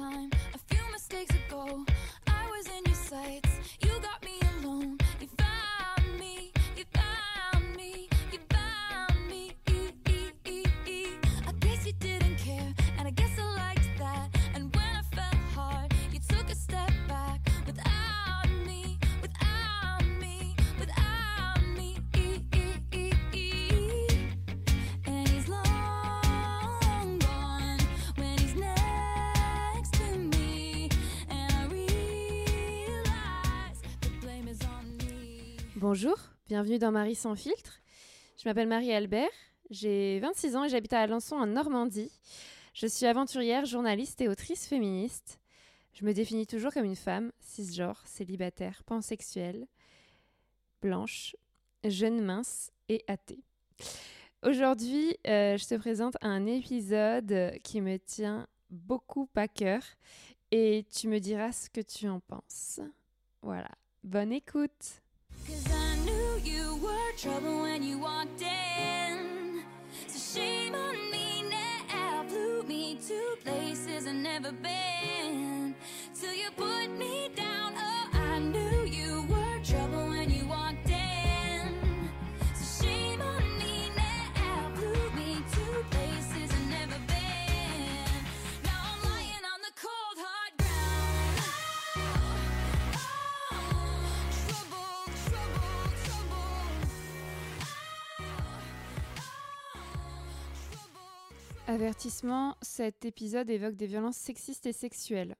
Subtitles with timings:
[0.00, 0.30] time.
[0.54, 1.84] A few mistakes ago,
[2.26, 3.39] I was in your sights.
[35.92, 37.80] Bonjour, bienvenue dans Marie sans filtre.
[38.40, 39.28] Je m'appelle Marie-Albert,
[39.70, 42.12] j'ai 26 ans et j'habite à Alençon en Normandie.
[42.74, 45.40] Je suis aventurière, journaliste et autrice féministe.
[45.92, 49.66] Je me définis toujours comme une femme, cisgenre, célibataire, pansexuelle,
[50.80, 51.34] blanche,
[51.82, 53.42] jeune mince et athée.
[54.44, 59.82] Aujourd'hui, euh, je te présente un épisode qui me tient beaucoup à cœur
[60.52, 62.78] et tu me diras ce que tu en penses.
[63.42, 63.72] Voilà,
[64.04, 65.02] bonne écoute.
[66.80, 69.62] Were trouble when you walked in.
[70.06, 72.24] So shame on me now.
[72.28, 74.99] Flew me to places I've never been.
[101.70, 105.36] Avertissement, cet épisode évoque des violences sexistes et sexuelles.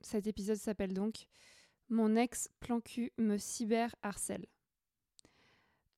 [0.00, 1.26] Cet épisode s'appelle donc
[1.88, 4.46] Mon ex plan cul me cyber-harcèle.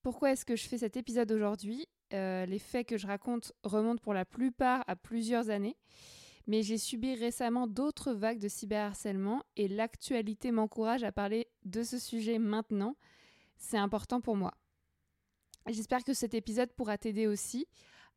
[0.00, 1.86] Pourquoi est-ce que je fais cet épisode aujourd'hui?
[2.14, 5.76] Euh, Les faits que je raconte remontent pour la plupart à plusieurs années,
[6.46, 11.98] mais j'ai subi récemment d'autres vagues de cyberharcèlement et l'actualité m'encourage à parler de ce
[11.98, 12.96] sujet maintenant.
[13.58, 14.54] C'est important pour moi.
[15.68, 17.66] J'espère que cet épisode pourra t'aider aussi.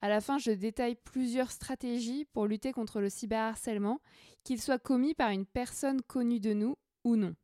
[0.02, 4.00] À la fin, je détaille plusieurs stratégies pour lutter contre le cyberharcèlement,
[4.44, 7.35] qu'il soit commis par une personne connue de nous ou non.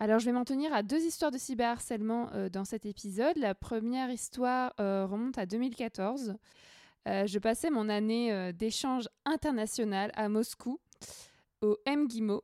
[0.00, 3.36] Alors, je vais m'en tenir à deux histoires de cyberharcèlement euh, dans cet épisode.
[3.36, 6.34] La première histoire euh, remonte à 2014.
[7.06, 10.80] Euh, je passais mon année d'échange international à Moscou,
[11.60, 12.42] au MGIMO,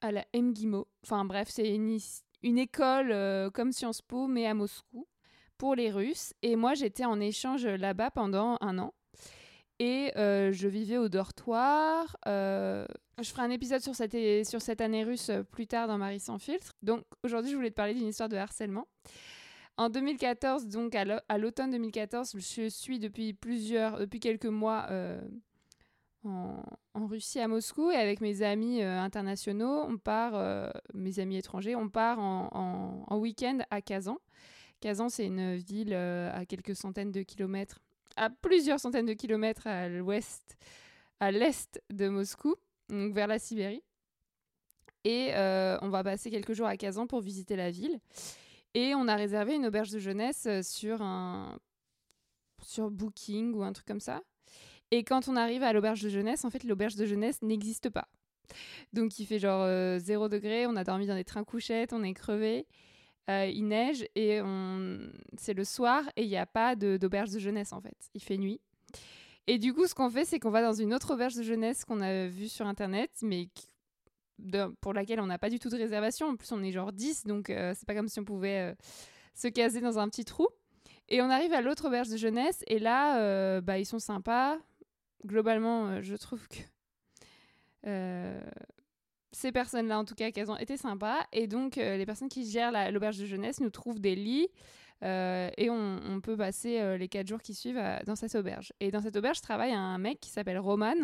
[0.00, 0.88] à la MGIMO.
[1.04, 5.06] Enfin bref, c'est une, école comme Sciences Po, mais à Moscou
[5.60, 6.32] pour les Russes.
[6.42, 8.94] Et moi, j'étais en échange là-bas pendant un an.
[9.78, 12.16] Et euh, je vivais au dortoir.
[12.26, 12.86] euh,
[13.20, 14.16] je ferai un épisode sur cette,
[14.46, 16.72] sur cette année russe euh, plus tard dans Marie sans filtre.
[16.82, 18.88] Donc aujourd'hui, je voulais te parler d'une histoire de harcèlement.
[19.76, 24.86] En 2014, donc à l'au- à l'automne 2014, je suis depuis plusieurs, depuis quelques mois
[26.24, 26.62] en,
[27.06, 32.18] Russie, à Moscou, et avec mes amis internationaux, on part, mes amis étrangers, on part
[32.18, 34.18] en week-end à Kazan.
[34.80, 37.80] Kazan, c'est une ville euh, à quelques centaines de kilomètres,
[38.16, 40.56] à plusieurs centaines de kilomètres à l'ouest,
[41.20, 42.54] à l'est de Moscou,
[42.88, 43.82] donc vers la Sibérie.
[45.04, 48.00] Et euh, on va passer quelques jours à Kazan pour visiter la ville.
[48.74, 51.58] Et on a réservé une auberge de jeunesse euh, sur un
[52.62, 54.20] sur Booking ou un truc comme ça.
[54.90, 58.08] Et quand on arrive à l'auberge de jeunesse, en fait, l'auberge de jeunesse n'existe pas.
[58.92, 59.66] Donc il fait genre
[59.98, 62.89] 0 degré, on a dormi dans des trains couchettes, on est crevé, euh,
[63.46, 64.40] il neige et
[65.38, 67.96] c'est le soir et il n'y a pas d'auberge de jeunesse en fait.
[68.14, 68.60] Il fait nuit.
[69.46, 71.84] Et du coup, ce qu'on fait, c'est qu'on va dans une autre auberge de jeunesse
[71.84, 73.48] qu'on a vue sur internet, mais
[74.80, 76.28] pour laquelle on n'a pas du tout de réservation.
[76.28, 78.74] En plus, on est genre 10, donc euh, c'est pas comme si on pouvait euh,
[79.34, 80.48] se caser dans un petit trou.
[81.08, 84.58] Et on arrive à l'autre auberge de jeunesse, et là, euh, bah, ils sont sympas.
[85.26, 86.60] Globalement, euh, je trouve que
[87.86, 88.40] euh,
[89.32, 91.18] ces personnes-là, en tout cas, qu'elles ont été sympas.
[91.32, 94.48] Et donc, euh, les personnes qui gèrent la- l'auberge de jeunesse nous trouvent des lits.
[95.02, 98.72] euh, et on, peut passer euh, les quatre jours qui suivent dans cette auberge.
[98.80, 100.94] Et dans cette auberge travaille un mec qui s'appelle Roman.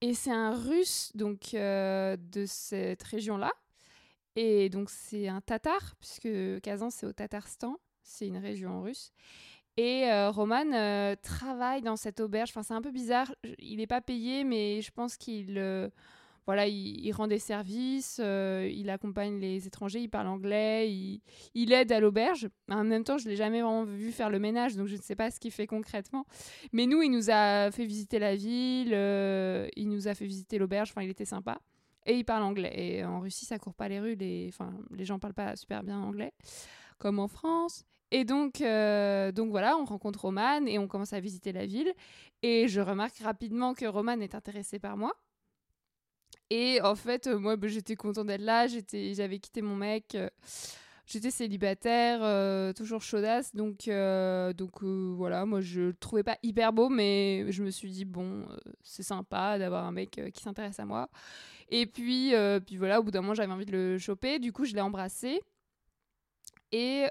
[0.00, 3.52] Et c'est un russe donc de cette région-là.
[4.34, 6.28] Et donc c'est un tatar, puisque
[6.62, 9.12] Kazan c'est au Tatarstan, c'est une région russe.
[9.76, 12.50] Et Roman travaille dans cette auberge.
[12.50, 13.32] Enfin, c'est un peu bizarre.
[13.60, 15.56] Il n'est pas payé, mais je pense qu'il
[16.46, 20.92] voilà, il, rend des services, euh, il accompagne les étrangers, il parle anglais,
[21.54, 22.48] il, aide à l'auberge.
[22.68, 25.14] En même temps, je l'ai jamais vraiment vu faire le ménage, donc je ne sais
[25.14, 26.26] pas ce qu'il fait concrètement.
[26.72, 30.58] Mais nous, il nous a fait visiter la ville, euh, il nous a fait visiter
[30.58, 30.90] l'auberge.
[30.90, 31.60] Enfin, il était sympa.
[32.06, 32.72] Et il parle anglais.
[32.74, 34.16] Et en Russie, ça court pas les rues.
[34.16, 36.32] Les, enfin, les gens parlent pas super bien anglais,
[36.98, 37.84] comme en France.
[38.10, 41.92] Et donc, euh, donc voilà, on rencontre Roman et on commence à visiter la ville.
[42.42, 45.14] Et je remarque rapidement que Roman est intéressé par moi.
[46.54, 48.66] Et en fait, euh, moi, bah, j'étais contente d'être là.
[48.66, 50.14] J'avais quitté mon mec.
[50.14, 50.28] Euh,
[51.06, 53.54] j'étais célibataire, toujours chaudasse.
[53.54, 53.88] Donc,
[54.58, 58.46] donc voilà, moi, je le trouvais pas hyper beau, mais je me suis dit, bon,
[58.82, 61.08] c'est sympa d'avoir un mec qui s'intéresse à moi.
[61.70, 62.34] Et puis,
[62.66, 64.38] puis voilà, au bout d'un moment, j'avais envie de le choper.
[64.38, 65.40] Du coup, je l'ai embrassé.
[66.70, 67.06] Et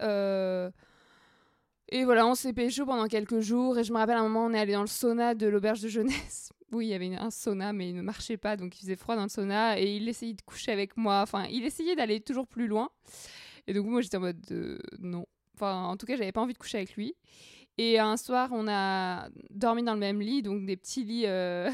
[1.93, 3.79] et voilà, on s'est pécho pendant quelques jours.
[3.79, 5.89] Et je me rappelle un moment, on est allé dans le sauna de l'auberge de
[5.89, 6.51] jeunesse.
[6.71, 9.15] Oui, il y avait un sauna, mais il ne marchait pas, donc il faisait froid
[9.15, 9.79] dans le sauna.
[9.79, 11.21] Et il essayait de coucher avec moi.
[11.21, 12.89] Enfin, il essayait d'aller toujours plus loin.
[13.67, 15.25] Et donc, moi, j'étais en mode non.
[15.55, 17.13] Enfin, en tout cas, j'avais pas envie de coucher avec lui.
[17.77, 21.69] Et un soir, on a dormi dans le même lit, donc des petits lits euh,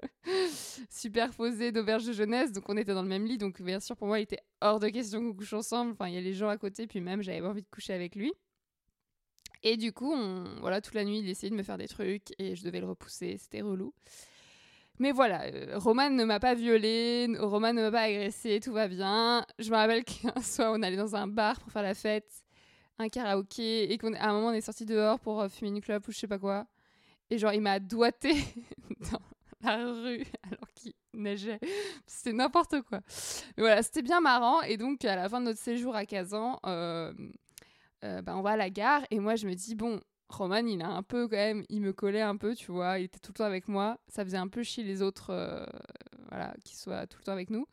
[0.90, 2.52] superposés d'auberge de jeunesse.
[2.52, 3.38] Donc, on était dans le même lit.
[3.38, 5.92] Donc, bien sûr, pour moi, il était hors de question qu'on couche ensemble.
[5.92, 7.94] Enfin, il y a les gens à côté, puis même, j'avais pas envie de coucher
[7.94, 8.32] avec lui.
[9.62, 10.14] Et du coup,
[10.60, 12.86] voilà, toute la nuit, il essayait de me faire des trucs et je devais le
[12.86, 13.36] repousser.
[13.38, 13.92] C'était relou.
[14.98, 18.88] Mais voilà, euh, Roman ne m'a pas violée, Roman ne m'a pas agressé, tout va
[18.88, 19.44] bien.
[19.58, 22.44] Je me rappelle qu'un soir, on allait dans un bar pour faire la fête,
[22.98, 26.06] un karaoké, et qu'à un moment, on est sorti dehors pour euh, fumer une clope
[26.08, 26.66] ou je sais pas quoi.
[27.30, 28.34] Et genre, il m'a doigté
[29.12, 29.20] dans
[29.62, 31.60] la rue alors qu'il neigeait.
[32.06, 33.00] C'était n'importe quoi.
[33.56, 34.62] Mais voilà, c'était bien marrant.
[34.62, 37.12] Et donc, à la fin de notre séjour à Kazan, euh,
[38.04, 40.82] euh, bah, on va à la gare et moi je me dis bon Roman il
[40.82, 43.32] a un peu quand même il me collait un peu tu vois il était tout
[43.32, 43.98] le temps avec moi.
[44.08, 45.64] Ça faisait un peu chier les autres euh,
[46.30, 47.66] voilà qu'ils soient tout le temps avec nous.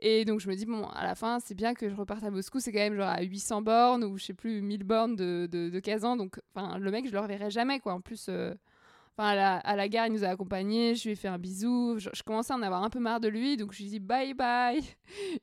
[0.00, 2.30] Et donc je me dis bon à la fin c'est bien que je reparte à
[2.30, 2.60] Moscou.
[2.60, 5.70] C'est quand même genre à 800 bornes ou je sais plus 1000 bornes de, de,
[5.70, 6.16] de Kazan.
[6.16, 7.94] Donc enfin le mec je le reverrai jamais quoi.
[7.94, 8.54] En plus euh,
[9.18, 11.96] à la, à la, gare, il nous a accompagnés, je lui ai fait un bisou.
[11.98, 14.00] Je, je, commençais à en avoir un peu marre de lui, donc je lui dit
[14.00, 14.82] bye bye.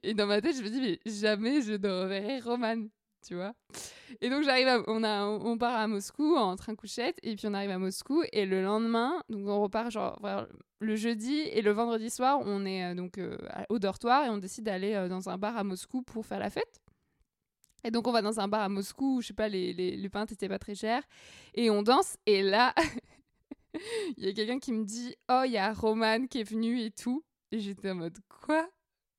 [0.04, 2.88] Et dans ma tête, je me dis, mais jamais je ne reverrai Roman
[3.26, 3.54] tu vois.
[4.22, 7.72] Et donc j'arrive, on on part à Moscou en train couchette et puis on arrive
[7.72, 10.20] à Moscou et le lendemain, donc on repart genre
[10.80, 13.38] le jeudi et le vendredi soir, on est euh, donc euh,
[13.70, 16.50] au dortoir et on décide d'aller euh, dans un bar à Moscou pour faire la
[16.50, 16.82] fête.
[17.84, 19.96] Et donc on va dans un bar à Moscou, où, je sais pas, les, les,
[19.96, 21.04] les pintes étaient pas très chères
[21.54, 22.74] et on danse et là,
[24.18, 26.80] il y a quelqu'un qui me dit "Oh, il y a Roman qui est venu
[26.82, 28.70] et tout." Et j'étais en mode "Quoi?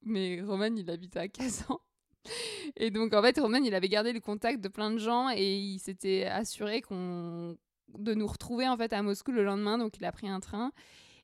[0.02, 1.80] Mais Roman, il habite à Kazan."
[2.76, 5.56] Et donc, en fait, Roman, il avait gardé le contact de plein de gens et
[5.56, 7.56] il s'était assuré qu'on
[7.98, 9.78] de nous retrouver en fait à Moscou le lendemain.
[9.78, 10.72] Donc, il a pris un train.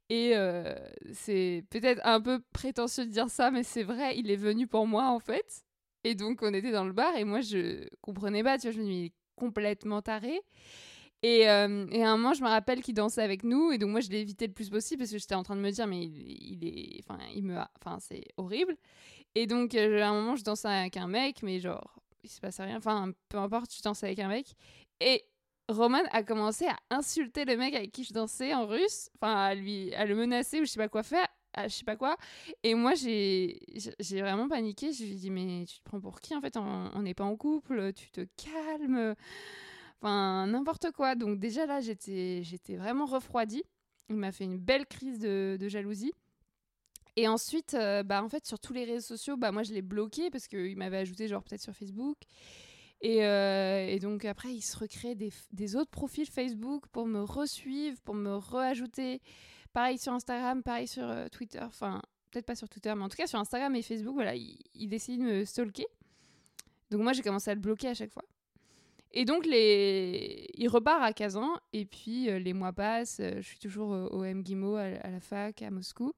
[0.09, 0.75] Et euh,
[1.13, 4.87] c'est peut-être un peu prétentieux de dire ça, mais c'est vrai, il est venu pour
[4.87, 5.65] moi en fait.
[6.05, 8.81] Et donc, on était dans le bar et moi, je comprenais pas, tu vois, je
[8.81, 10.41] me dis, complètement taré.
[11.23, 13.91] Et, euh, et, à un moment, je me rappelle qu'il dansait avec nous, et donc
[13.91, 15.87] moi, je l'ai évité le plus possible parce que j'étais en train de me dire,
[15.89, 18.77] mais il, il est, enfin, il me, enfin, c'est horrible.
[19.37, 21.95] Et donc, euh, à un moment, je dansais avec un mec, mais genre,
[22.25, 22.79] il se passait rien.
[22.79, 24.47] Enfin, peu importe, je dansais avec un mec.
[24.99, 25.25] Et
[25.69, 29.55] Roman a commencé à insulter le mec avec qui je dansais en russe, enfin, à,
[29.55, 32.17] lui, à le menacer ou je sais pas quoi faire, à je sais pas quoi.
[32.63, 33.61] Et moi, j'ai
[34.11, 34.95] vraiment paniqué.
[34.95, 36.57] Je lui ai dit, mais tu te prends pour qui en fait?
[36.57, 39.15] On n'est pas en couple, tu te calmes.
[40.01, 41.15] Enfin, n'importe quoi.
[41.15, 42.43] Donc, déjà là, j'étais
[42.79, 43.65] vraiment refroidie.
[44.09, 46.15] Il m'a fait une belle crise de, de jalousie.
[47.17, 49.81] Et ensuite, euh, bah, en fait, sur tous les réseaux sociaux, bah, moi, je l'ai
[49.81, 52.19] bloqué parce qu'il m'avait ajouté, genre, peut-être sur Facebook.
[53.01, 57.23] Et, euh, et, donc, après, il se recrée des, des, autres profils Facebook pour me
[57.23, 59.23] resuivre, pour me reajouter.
[59.73, 61.61] Pareil sur Instagram, pareil sur euh, Twitter.
[61.63, 64.89] Enfin, peut-être pas sur Twitter, mais en tout cas, sur Instagram et Facebook, voilà, il,
[64.89, 65.87] décide de me stalker.
[66.91, 68.25] Donc, moi, j'ai commencé à le bloquer à chaque fois.
[69.13, 70.51] Et donc, les...
[70.55, 71.49] il repart à Kazan.
[71.73, 73.23] Et puis, les mois passent.
[73.23, 76.13] je suis toujours au à, à la fac à Moscou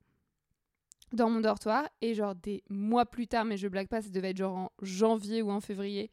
[1.12, 4.30] dans mon dortoir et genre des mois plus tard, mais je blague pas, ça devait
[4.30, 6.10] être genre en janvier ou en février.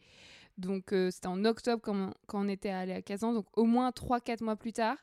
[0.57, 3.89] Donc euh, c'était en octobre quand, quand, on était allé à Kazan, donc au moins
[3.89, 4.97] 3-4 mois plus tard,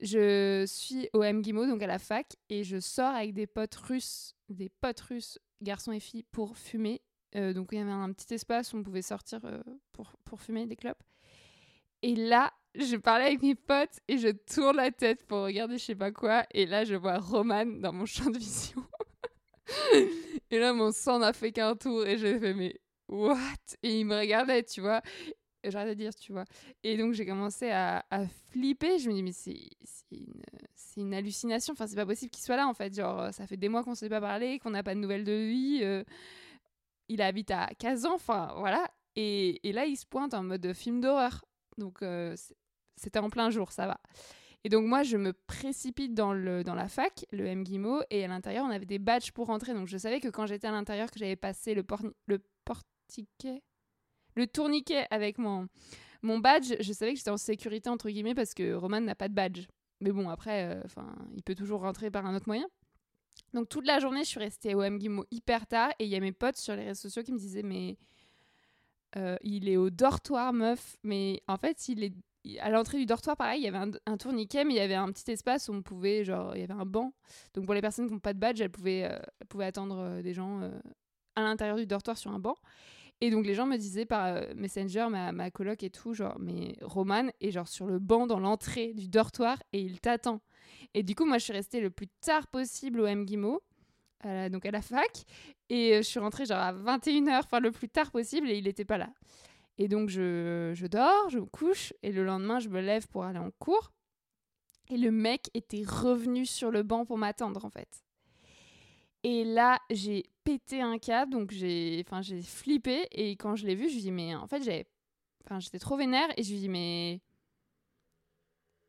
[0.00, 4.34] je suis au MGIMO, donc à la fac, et je sors avec des potes russes,
[4.48, 7.02] des potes russes, garçons et filles, pour fumer.
[7.36, 9.62] Euh, donc il y avait un petit espace où on pouvait sortir euh,
[9.92, 11.02] pour, pour fumer des clopes.
[12.02, 15.84] Et là, je parlais avec mes potes et je tourne la tête pour regarder je
[15.84, 16.44] sais pas quoi.
[16.52, 18.82] Et là, je vois Roman dans mon champ de vision.
[20.50, 23.36] et là, mon sang n'a fait qu'un tour et j'ai fait, mais what?
[23.82, 25.02] Et il me regardait, tu vois.
[25.64, 26.44] J'arrête de dire, tu vois.
[26.82, 28.98] Et donc, j'ai commencé à, à, flipper.
[28.98, 29.68] Je me dis, mais c'est
[30.10, 30.42] une,
[30.96, 31.72] une, hallucination.
[31.72, 32.94] Enfin, c'est pas possible qu'il soit là, en fait.
[32.94, 35.32] Genre, ça fait des mois qu'on s'est pas parlé, qu'on n'a pas de nouvelles de
[35.32, 35.84] lui.
[35.84, 36.02] Euh,
[37.08, 38.90] il habite à Kazan, enfin, voilà.
[39.14, 41.44] Et, et, là, il se pointe en mode film d'horreur.
[41.78, 42.34] Donc, euh,
[43.02, 44.00] c'était en plein jour, ça va.
[44.64, 48.28] Et donc moi, je me précipite dans, le, dans la fac, le MGIMO, et à
[48.28, 49.74] l'intérieur, on avait des badges pour rentrer.
[49.74, 51.84] Donc je savais que quand j'étais à l'intérieur, que j'avais passé le,
[52.26, 53.62] le portiquet,
[54.36, 55.68] le tourniquet avec mon,
[56.22, 59.28] mon badge, je savais que j'étais en sécurité, entre guillemets, parce que Roman n'a pas
[59.28, 59.66] de badge.
[60.00, 60.82] Mais bon, après, euh,
[61.34, 62.68] il peut toujours rentrer par un autre moyen.
[63.52, 66.20] Donc toute la journée, je suis restée au MGIMO hyper tard et il y a
[66.20, 67.98] mes potes sur les réseaux sociaux qui me disaient mais
[69.16, 72.14] euh, il est au dortoir meuf, mais en fait il est
[72.60, 75.10] à l'entrée du dortoir pareil, il y avait un, tourniquet mais il y avait un
[75.12, 77.12] petit espace où on pouvait genre il y avait un banc.
[77.54, 79.18] Donc pour les personnes qui n'ont pas de badge, elles pouvaient, euh,
[79.48, 80.60] pouvaient attendre des gens
[81.36, 82.56] à l'intérieur du dortoir sur un banc.
[83.22, 86.36] Et donc les gens me disaient par euh, Messenger, ma, ma coloc et tout, genre,
[86.40, 90.40] mais Roman est genre sur le banc dans l'entrée du dortoir et il t'attend.
[90.92, 93.62] Et du coup, moi, je suis restée le plus tard possible au MGIMO,
[94.50, 95.24] donc à la fac,
[95.68, 98.64] et euh, je suis rentrée genre à 21h, enfin le plus tard possible, et il
[98.64, 99.08] n'était pas là.
[99.82, 103.24] Et donc je, je dors, je me couche, et le lendemain, je me lève pour
[103.24, 103.90] aller en cours.
[104.90, 108.04] Et le mec était revenu sur le banc pour m'attendre, en fait.
[109.24, 113.08] Et là, j'ai pété un câble, donc j'ai enfin, j'ai flippé.
[113.10, 114.86] Et quand je l'ai vu, je lui ai dit, mais en fait.
[115.44, 116.28] Enfin, j'étais trop vénère.
[116.36, 117.20] Et je lui ai dit, mais.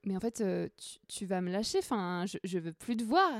[0.05, 1.79] Mais en fait, euh, tu, tu, vas me lâcher.
[1.79, 3.31] Enfin, je, je veux plus te voir.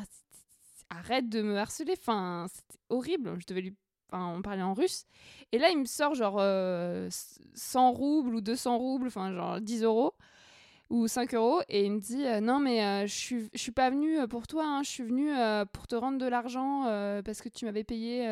[0.90, 1.94] Arrête de me harceler.
[2.00, 3.40] Enfin, c'était horrible.
[3.40, 3.76] Je devais lui.
[4.14, 5.06] On parlait en russe.
[5.52, 9.84] Et là, il me sort genre 100 euh, roubles ou 200 roubles, enfin, genre 10
[9.84, 10.14] euros
[10.90, 11.62] ou 5 euros.
[11.70, 14.66] Et il me dit euh, non mais euh, je suis suis pas venu pour toi
[14.66, 15.32] hein, je suis venu
[15.74, 16.84] pour te rendre de l'argent
[17.24, 18.28] parce que tu m'avais payé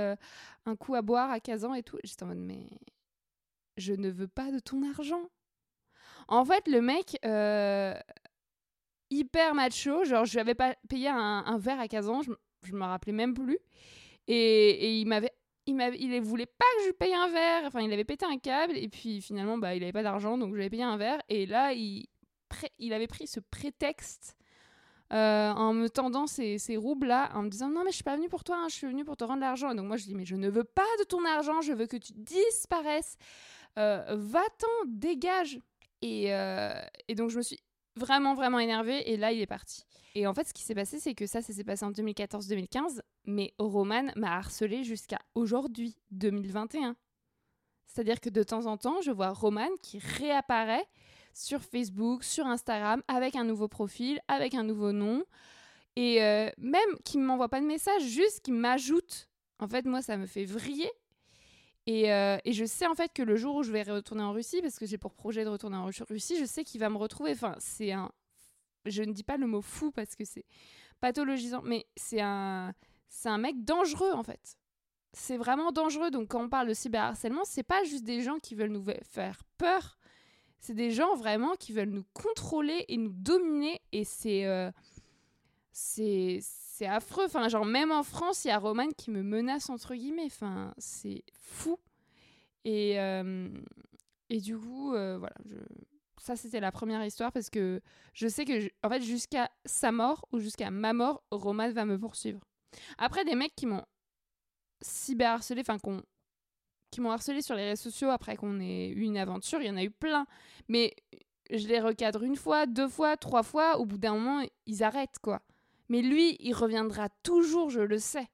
[0.66, 1.98] un coup à boire à 15 ans et tout.
[2.04, 2.68] J'étais en mode mais
[3.78, 5.30] je ne veux pas de ton argent.
[6.28, 7.18] En fait le mec
[9.10, 12.32] hyper macho genre je lui avais pas payé un, verre à 15 ans je,
[12.64, 13.60] je me rappelais même plus.
[14.28, 15.34] Et il m'avait
[15.66, 18.38] il, il voulait pas que je lui paye un verre, enfin il avait pété un
[18.38, 20.98] câble et puis finalement bah il avait pas d'argent donc je lui ai payé un
[20.98, 22.08] verre et là il,
[22.80, 24.38] il avait pris ce prétexte
[25.14, 28.16] euh, en me tendant ces, ces roubles-là, en me disant non mais je suis pas
[28.16, 29.76] venu pour toi, hein, je suis venu pour te rendre l'argent.
[29.76, 31.98] donc moi je dis mais je ne veux pas de ton argent, je veux que
[31.98, 33.18] tu disparaisses,
[33.78, 35.60] euh, va-t'en, dégage.
[36.02, 37.60] Et, euh, et, donc je me suis
[37.96, 39.86] vraiment vraiment énervée et là il est parti.
[40.16, 43.02] Et en fait ce qui s'est passé c'est que ça ça s'est passé en 2014-2015,
[43.26, 46.96] mais Roman m'a harcelé jusqu'à aujourd'hui 2021.
[47.88, 50.88] C'est-à-dire que de temps en temps je vois Roman qui réapparaît
[51.34, 55.24] sur Facebook, sur Instagram, avec un nouveau profil, avec un nouveau nom.
[55.96, 59.30] Et euh, même qui ne m'envoie pas de message, juste qui m'ajoute.
[59.60, 60.90] En fait, moi, ça me fait vriller.
[61.88, 64.34] Et, euh, et, je sais en fait que le jour où je vais retourner en
[64.34, 66.98] Russie, parce que j'ai pour projet de retourner en Russie, je sais qu'il va me
[66.98, 67.32] retrouver.
[67.32, 68.12] Enfin, c'est un.
[68.86, 70.46] Je ne dis pas le mot fou parce que c'est
[71.00, 72.74] pathologisant, mais c'est un.
[73.08, 74.58] C'est un mec dangereux en fait.
[75.14, 76.12] C'est vraiment dangereux.
[76.12, 79.42] Donc quand on parle de cyberharcèlement, c'est pas juste des gens qui veulent nous faire
[79.58, 79.98] peur.
[80.60, 83.82] C'est des gens vraiment qui veulent nous contrôler et nous dominer.
[83.92, 84.46] Et c'est.
[84.46, 84.72] Euh,
[85.72, 86.40] c'est
[86.82, 87.26] c'est affreux.
[87.26, 90.26] Enfin, genre, même en France, il y a Roman qui me menace, entre guillemets.
[90.26, 91.78] Enfin, c'est fou.
[92.66, 93.50] Et, euh,
[94.30, 95.36] et du coup, euh, voilà.
[96.18, 97.82] Ça, c'était la première histoire parce que
[98.14, 102.00] je sais que, en fait, jusqu'à sa mort ou jusqu'à ma mort, Roman va me
[102.00, 102.40] poursuivre.
[102.98, 103.86] Après, des mecs qui m'ont
[104.82, 106.02] cyberharcelé, enfin, qu'on
[106.90, 109.62] qui m'ont harcelé sur les réseaux sociaux après qu'on ait eu une aventure.
[109.62, 110.26] Il y en a eu plein.
[110.68, 110.96] Mais
[111.52, 113.78] je les recadre une fois, deux fois, trois fois.
[113.78, 115.42] Au bout d'un moment, ils arrêtent, quoi.
[115.92, 118.30] Mais lui, il reviendra toujours, je le sais.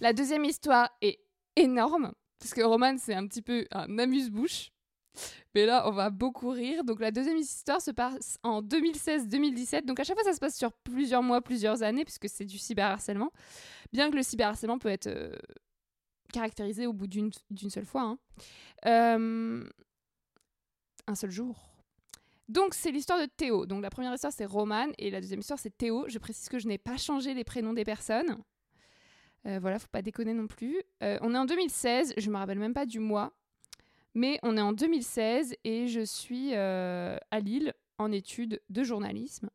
[0.00, 1.20] La deuxième histoire est
[1.56, 4.70] énorme, parce que Roman, c'est un petit peu un amuse-bouche.
[5.54, 6.84] Mais là, on va beaucoup rire.
[6.84, 9.84] Donc la deuxième histoire se passe en 2016-2017.
[9.84, 12.58] Donc à chaque fois, ça se passe sur plusieurs mois, plusieurs années, puisque c'est du
[12.58, 13.32] cyberharcèlement.
[13.92, 15.34] Bien que le cyberharcèlement peut être euh,
[16.32, 17.32] caractérisé au bout d'une
[17.68, 18.02] seule fois.
[18.02, 18.18] Hein.
[18.86, 19.64] Euh,
[21.06, 21.56] un seul jour.
[22.48, 23.66] Donc c'est l'histoire de Théo.
[23.66, 26.06] Donc la première histoire c'est Roman et la deuxième histoire c'est Théo.
[26.08, 28.38] Je précise que je n'ai pas changé les prénoms des personnes.
[29.46, 30.82] Euh, voilà, faut pas déconner non plus.
[31.02, 33.32] Euh, on est en 2016, je me rappelle même pas du mois,
[34.14, 39.50] mais on est en 2016 et je suis euh, à Lille en études de journalisme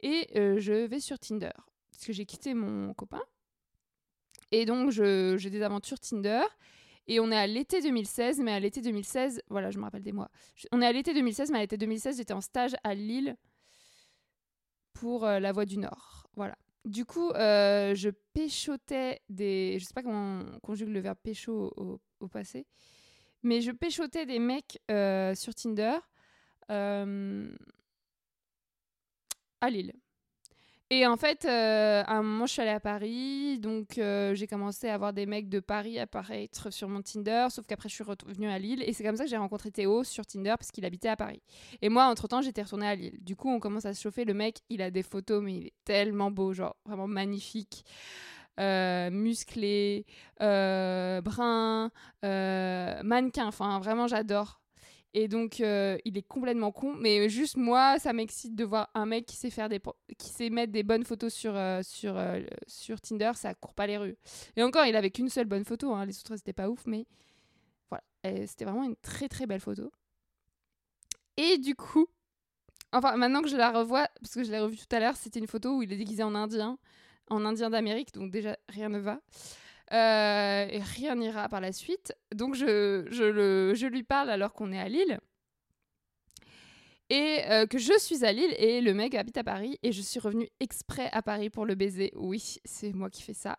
[0.00, 1.50] et je vais sur Tinder
[1.90, 3.22] parce que j'ai quitté mon copain
[4.52, 6.42] et donc j'ai des aventures Tinder.
[7.10, 10.12] Et on est à l'été 2016, mais à l'été 2016, voilà, je me rappelle des
[10.12, 10.30] mois.
[10.72, 13.34] On est à l'été 2016, mais à l'été 2016, j'étais en stage à Lille
[14.92, 16.26] pour La Voix du Nord.
[16.36, 16.54] Voilà.
[16.84, 19.78] Du coup, euh, je péchotais des.
[19.78, 22.66] Je sais pas comment on conjugue le verbe pécho au, passé,
[23.42, 25.98] mais je péchotais des mecs euh, sur Tinder
[26.70, 27.50] euh,
[29.60, 29.92] à Lille.
[30.90, 34.46] Et en fait, euh, à un moment, je suis allée à Paris, donc euh, j'ai
[34.46, 38.04] commencé à avoir des mecs de Paris apparaître sur mon Tinder, sauf qu'après, je suis
[38.04, 40.86] revenue à Lille, et c'est comme ça que j'ai rencontré Théo sur Tinder, parce qu'il
[40.86, 41.42] habitait à Paris.
[41.82, 43.18] Et moi, entre-temps, j'étais retournée à Lille.
[43.20, 44.24] Du coup, on commence à se chauffer.
[44.24, 47.84] Le mec, il a des photos, mais il est tellement beau, genre vraiment magnifique.
[48.58, 50.06] Euh, musclé,
[50.40, 51.90] brun,
[52.22, 54.58] mannequin, enfin vraiment j'adore.
[55.20, 56.94] Et donc, euh, il est complètement con.
[56.94, 59.80] Mais juste moi, ça m'excite de voir un mec qui sait, faire des,
[60.16, 63.32] qui sait mettre des bonnes photos sur, euh, sur, euh, sur Tinder.
[63.34, 64.16] Ça court pas les rues.
[64.54, 65.92] Et encore, il avait qu'une seule bonne photo.
[65.92, 66.06] hein.
[66.06, 66.86] Les autres, c'était pas ouf.
[66.86, 67.04] Mais
[67.90, 68.04] voilà.
[68.46, 69.90] C'était vraiment une très, très belle photo.
[71.36, 72.06] Et du coup,
[72.92, 75.40] enfin, maintenant que je la revois, parce que je l'ai revue tout à l'heure, c'était
[75.40, 76.78] une photo où il est déguisé en indien.
[77.28, 78.14] En indien d'Amérique.
[78.14, 79.20] Donc, déjà, rien ne va.
[79.92, 82.14] Euh, et rien n'ira par la suite.
[82.34, 85.18] Donc je, je, le, je lui parle alors qu'on est à Lille.
[87.10, 90.02] Et euh, que je suis à Lille et le mec habite à Paris et je
[90.02, 92.12] suis revenue exprès à Paris pour le baiser.
[92.16, 93.58] Oui, c'est moi qui fais ça.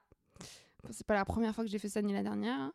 [0.91, 2.71] C'est pas la première fois que j'ai fait ça ni la dernière.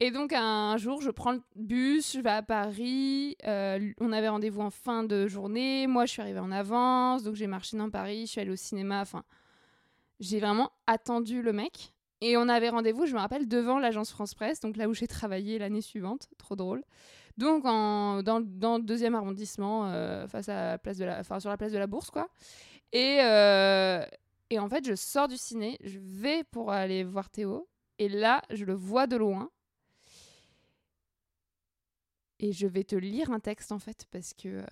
[0.00, 3.36] Et donc un jour, je prends le bus, je vais à Paris.
[3.46, 5.86] euh, on avait rendez-vous en fin de journée.
[5.86, 8.22] Moi, je suis arrivée en avance, donc j'ai marché dans Paris.
[8.26, 9.00] Je suis allée au cinéma.
[9.00, 9.24] Enfin,
[10.20, 11.92] j'ai vraiment attendu le mec.
[12.20, 15.06] Et on avait rendez-vous, je me rappelle, devant l'agence France Presse, donc là où j'ai
[15.06, 16.28] travaillé l'année suivante.
[16.36, 16.82] Trop drôle.
[17.36, 21.50] Donc en, dans, le deuxième arrondissement, euh, face à la place de la, enfin, sur
[21.50, 22.28] la place de la Bourse, quoi.
[22.92, 24.04] Et, euh,
[24.50, 27.68] et en fait, je sors du ciné, je vais pour aller voir Théo.
[28.00, 29.50] Et là, je le vois de loin.
[32.40, 34.66] Et je vais te lire un texte, en fait, parce que, euh,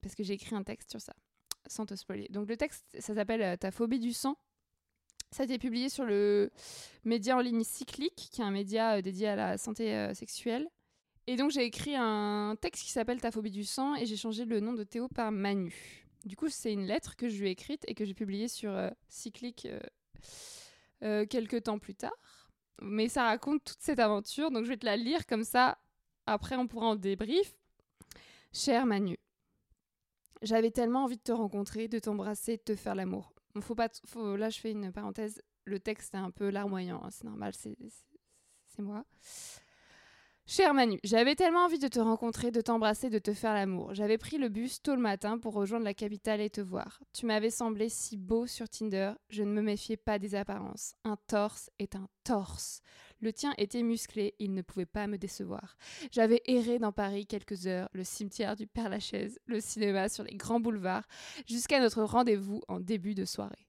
[0.00, 1.14] parce que j'ai écrit un texte sur ça,
[1.66, 2.28] sans te spoiler.
[2.30, 4.36] Donc le texte, ça s'appelle Ta phobie du sang.
[5.34, 6.52] Ça a été publié sur le
[7.04, 10.68] média en ligne Cyclique, qui est un média euh, dédié à la santé euh, sexuelle.
[11.26, 14.44] Et donc j'ai écrit un texte qui s'appelle Ta phobie du sang et j'ai changé
[14.44, 16.06] le nom de Théo par Manu.
[16.24, 18.70] Du coup, c'est une lettre que je lui ai écrite et que j'ai publiée sur
[18.70, 19.66] euh, Cyclique
[21.02, 22.12] euh, quelques temps plus tard.
[22.80, 25.78] Mais ça raconte toute cette aventure, donc je vais te la lire comme ça.
[26.26, 27.56] Après, on pourra en débrief.
[28.52, 29.18] Cher Manu,
[30.42, 33.33] j'avais tellement envie de te rencontrer, de t'embrasser, de te faire l'amour.
[33.54, 35.42] Là, je fais une parenthèse.
[35.64, 39.04] Le texte est un peu larmoyant, hein, c'est normal, c'est moi.
[40.46, 43.94] Cher Manu, j'avais tellement envie de te rencontrer, de t'embrasser, de te faire l'amour.
[43.94, 47.00] J'avais pris le bus tôt le matin pour rejoindre la capitale et te voir.
[47.14, 50.96] Tu m'avais semblé si beau sur Tinder, je ne me méfiais pas des apparences.
[51.04, 52.82] Un torse est un torse.
[53.24, 55.78] Le tien était musclé, il ne pouvait pas me décevoir.
[56.12, 60.60] J'avais erré dans Paris quelques heures, le cimetière du Père-Lachaise, le cinéma sur les grands
[60.60, 61.08] boulevards,
[61.46, 63.66] jusqu'à notre rendez-vous en début de soirée.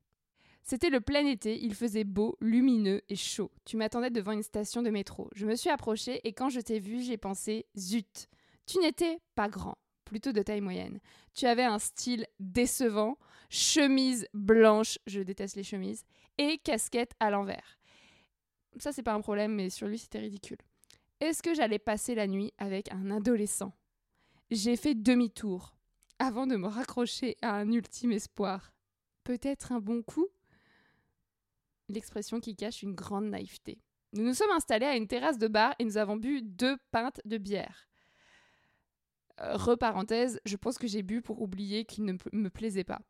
[0.61, 3.49] C'était le plein été, il faisait beau, lumineux et chaud.
[3.63, 5.29] Tu m'attendais devant une station de métro.
[5.33, 8.27] Je me suis approchée et quand je t'ai vu, j'ai pensé Zut
[8.65, 10.99] Tu n'étais pas grand, plutôt de taille moyenne.
[11.33, 13.17] Tu avais un style décevant,
[13.49, 16.03] chemise blanche, je déteste les chemises,
[16.37, 17.77] et casquette à l'envers.
[18.79, 20.57] Ça, c'est pas un problème, mais sur lui, c'était ridicule.
[21.21, 23.73] Est-ce que j'allais passer la nuit avec un adolescent?
[24.51, 25.75] J'ai fait demi-tour
[26.19, 28.73] avant de me raccrocher à un ultime espoir.
[29.23, 30.27] Peut-être un bon coup?
[31.87, 33.79] L'expression qui cache une grande naïveté.
[34.13, 37.21] Nous nous sommes installés à une terrasse de bar et nous avons bu deux pintes
[37.25, 37.87] de bière.
[39.41, 43.01] Euh, reparenthèse, je pense que j'ai bu pour oublier qu'il ne me plaisait pas.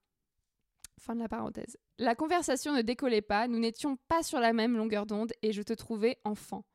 [1.00, 1.78] Fin de la parenthèse.
[1.98, 5.62] La conversation ne décollait pas, nous n'étions pas sur la même longueur d'onde et je
[5.62, 6.66] te trouvais enfant.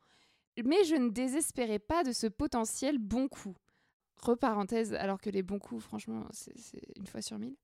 [0.63, 3.55] Mais je ne désespérais pas de ce potentiel bon coup.
[4.17, 6.53] Reparenthèse, alors que les bons coups, franchement, c'est
[6.95, 7.55] une fois sur mille.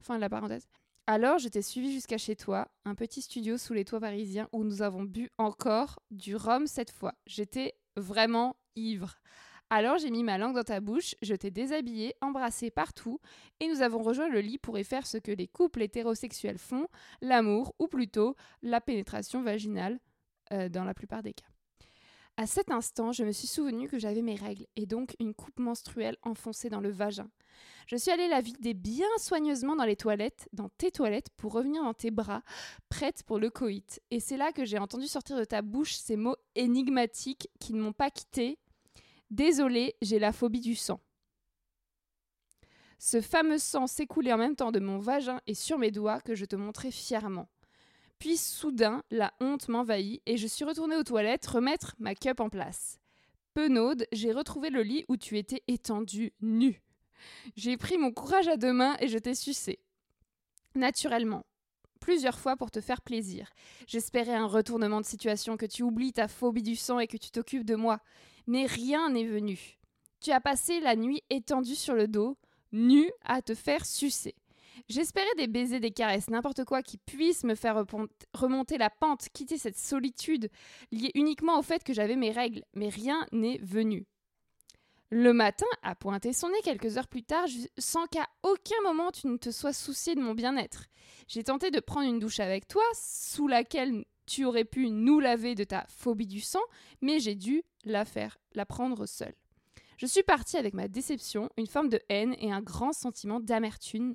[0.00, 0.68] Fin de la parenthèse.
[1.08, 4.62] Alors, je t'ai suivi jusqu'à chez toi, un petit studio sous les toits parisiens où
[4.62, 7.14] nous avons bu encore du rhum cette fois.
[7.26, 9.16] J'étais vraiment ivre.
[9.70, 13.20] Alors, j'ai mis ma langue dans ta bouche, je t'ai déshabillé, embrassé partout,
[13.60, 16.88] et nous avons rejoint le lit pour y faire ce que les couples hétérosexuels font,
[17.20, 20.00] l'amour, ou plutôt la pénétration vaginale,
[20.52, 21.44] euh, dans la plupart des cas.
[22.38, 25.58] À cet instant, je me suis souvenu que j'avais mes règles, et donc une coupe
[25.58, 27.28] menstruelle enfoncée dans le vagin.
[27.88, 31.82] Je suis allée la vider bien soigneusement dans les toilettes, dans tes toilettes, pour revenir
[31.82, 32.42] dans tes bras,
[32.88, 34.00] prête pour le coït.
[34.10, 37.82] Et c'est là que j'ai entendu sortir de ta bouche ces mots énigmatiques qui ne
[37.82, 38.58] m'ont pas quitté.
[39.30, 41.00] Désolée, j'ai la phobie du sang.
[42.98, 46.34] Ce fameux sang s'écoulait en même temps de mon vagin et sur mes doigts que
[46.34, 47.48] je te montrais fièrement.
[48.18, 52.48] Puis soudain, la honte m'envahit et je suis retournée aux toilettes remettre ma cup en
[52.48, 52.98] place.
[53.54, 56.82] Penaude, j'ai retrouvé le lit où tu étais étendu, nu.
[57.56, 59.78] J'ai pris mon courage à deux mains et je t'ai sucé.
[60.74, 61.44] Naturellement.
[62.00, 63.50] plusieurs fois pour te faire plaisir.
[63.86, 67.30] J'espérais un retournement de situation, que tu oublies ta phobie du sang et que tu
[67.30, 68.00] t'occupes de moi.
[68.48, 69.78] Mais rien n'est venu.
[70.20, 72.38] Tu as passé la nuit étendue sur le dos,
[72.72, 74.34] nu à te faire sucer.
[74.88, 77.84] J'espérais des baisers, des caresses, n'importe quoi qui puisse me faire
[78.32, 80.48] remonter la pente, quitter cette solitude
[80.92, 84.06] liée uniquement au fait que j'avais mes règles, mais rien n'est venu.
[85.10, 87.44] Le matin a pointé son nez quelques heures plus tard
[87.76, 90.84] sans qu'à aucun moment tu ne te sois soucié de mon bien-être.
[91.26, 95.54] J'ai tenté de prendre une douche avec toi, sous laquelle tu aurais pu nous laver
[95.54, 96.62] de ta phobie du sang,
[97.00, 99.34] mais j'ai dû la faire, la prendre seule.
[99.96, 104.14] Je suis partie avec ma déception, une forme de haine et un grand sentiment d'amertume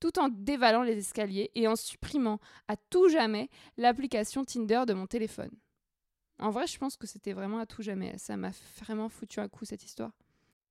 [0.00, 5.06] tout en dévalant les escaliers et en supprimant à tout jamais l'application Tinder de mon
[5.06, 5.50] téléphone.
[6.38, 8.18] En vrai, je pense que c'était vraiment à tout jamais.
[8.18, 10.12] Ça m'a vraiment foutu un coup cette histoire.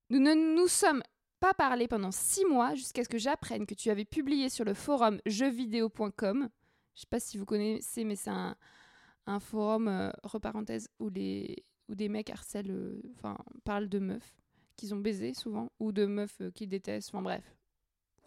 [0.09, 1.01] Nous ne nous sommes
[1.39, 4.73] pas parlé pendant six mois jusqu'à ce que j'apprenne que tu avais publié sur le
[4.73, 6.49] forum jeuxvideo.com.
[6.95, 11.95] Je sais pas si vous connaissez, mais c'est un, forum, euh, reparenthèse, où, les, où
[11.95, 14.35] des mecs harcèlent, euh, enfin, parlent de meufs
[14.75, 17.43] qu'ils ont baisé souvent, ou de meufs euh, qu'ils détestent, enfin bref,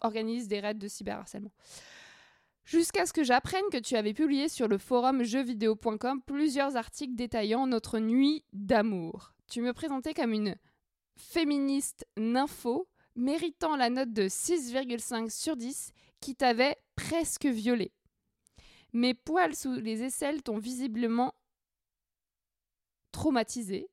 [0.01, 1.51] organise des raids de cyberharcèlement.
[2.65, 7.65] Jusqu'à ce que j'apprenne que tu avais publié sur le forum jeuxvideo.com plusieurs articles détaillant
[7.65, 9.33] notre nuit d'amour.
[9.49, 10.57] Tu me présentais comme une
[11.15, 17.93] féministe nympho, méritant la note de 6,5 sur 10, qui t'avait presque violée.
[18.93, 21.33] Mes poils sous les aisselles t'ont visiblement
[23.11, 23.89] traumatisé.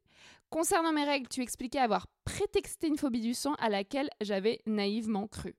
[0.50, 5.26] Concernant mes règles, tu expliquais avoir prétexté une phobie du sang à laquelle j'avais naïvement
[5.26, 5.56] cru.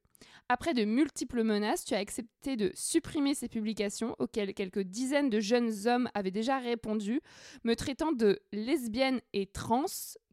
[0.48, 5.40] Après de multiples menaces, tu as accepté de supprimer ces publications auxquelles quelques dizaines de
[5.40, 7.20] jeunes hommes avaient déjà répondu,
[7.64, 9.86] me traitant de lesbienne et trans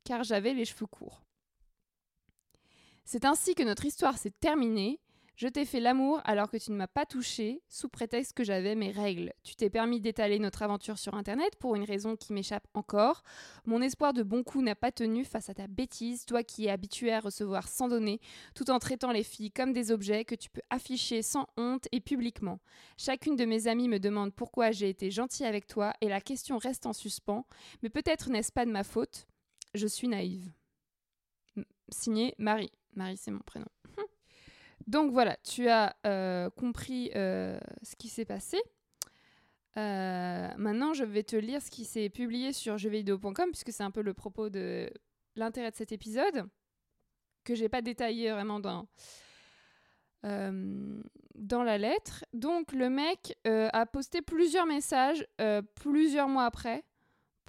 [0.05, 1.25] car j'avais les cheveux courts.
[3.05, 5.01] C'est ainsi que notre histoire s'est terminée
[5.43, 8.77] je t'ai fait l'amour alors que tu ne m'as pas touché, sous prétexte que j'avais
[8.77, 9.33] mes règles.
[9.43, 13.25] Tu t'es permis d'étaler notre aventure sur Internet pour une raison qui m'échappe encore.
[13.65, 16.71] Mon espoir de bon coup n'a pas tenu face à ta bêtise, toi qui es
[16.71, 18.21] habitué à recevoir sans donner,
[18.55, 21.99] tout en traitant les filles comme des objets que tu peux afficher sans honte et
[21.99, 22.61] publiquement.
[22.97, 26.57] Chacune de mes amies me demande pourquoi j'ai été gentille avec toi et la question
[26.57, 27.47] reste en suspens,
[27.83, 29.27] mais peut-être n'est-ce pas de ma faute?
[29.75, 30.53] Je suis naïve.
[31.89, 32.71] Signé Marie.
[32.95, 33.67] Marie, c'est mon prénom.
[34.87, 38.61] Donc voilà, tu as euh, compris euh, ce qui s'est passé.
[39.77, 43.91] Euh, maintenant, je vais te lire ce qui s'est publié sur jeuxvideo.com, puisque c'est un
[43.91, 44.91] peu le propos de
[45.37, 46.47] l'intérêt de cet épisode,
[47.45, 48.87] que j'ai pas détaillé vraiment dans,
[50.23, 52.25] dans la lettre.
[52.33, 55.27] Donc le mec a posté plusieurs messages
[55.75, 56.85] plusieurs mois après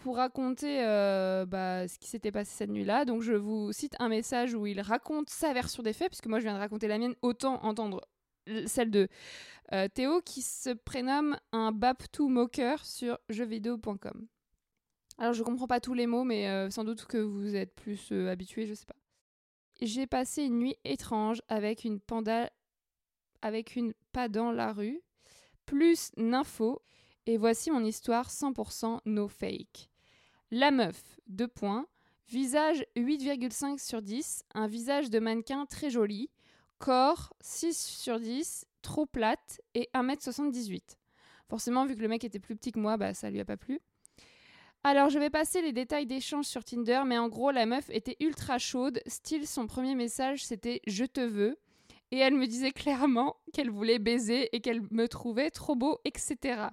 [0.04, 3.06] pour raconter euh, bah, ce qui s'était passé cette nuit-là.
[3.06, 6.40] Donc je vous cite un message où il raconte sa version des faits, puisque moi
[6.40, 8.02] je viens de raconter la mienne, autant entendre
[8.68, 9.08] celle de
[9.72, 14.28] euh, Théo qui se prénomme un Baptou Moqueur sur jeuxvideo.com.
[15.20, 18.12] Alors je comprends pas tous les mots, mais euh, sans doute que vous êtes plus
[18.28, 18.98] habitués, je sais pas.
[19.82, 22.52] J'ai passé une nuit étrange avec une panda
[23.42, 25.02] avec une pas dans la rue,
[25.66, 26.82] plus nympho,
[27.26, 29.93] et voici mon histoire 100% no fake.
[30.56, 31.88] La meuf, deux points.
[32.28, 36.30] Visage 8,5 sur 10, un visage de mannequin très joli.
[36.78, 40.80] Corps 6 sur 10, trop plate et 1m78.
[41.50, 43.58] Forcément, vu que le mec était plus petit que moi, bah ça lui a pas
[43.58, 43.80] plu.
[44.84, 48.18] Alors, je vais passer les détails d'échange sur Tinder, mais en gros, la meuf était
[48.20, 49.02] ultra chaude.
[49.08, 51.58] Style, son premier message, c'était Je te veux.
[52.12, 56.68] Et elle me disait clairement qu'elle voulait baiser et qu'elle me trouvait trop beau, etc.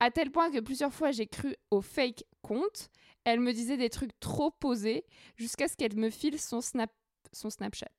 [0.00, 2.90] À tel point que plusieurs fois j'ai cru au fake compte.
[3.24, 5.04] Elle me disait des trucs trop posés
[5.36, 6.92] jusqu'à ce qu'elle me file son, snap,
[7.32, 7.90] son Snapchat.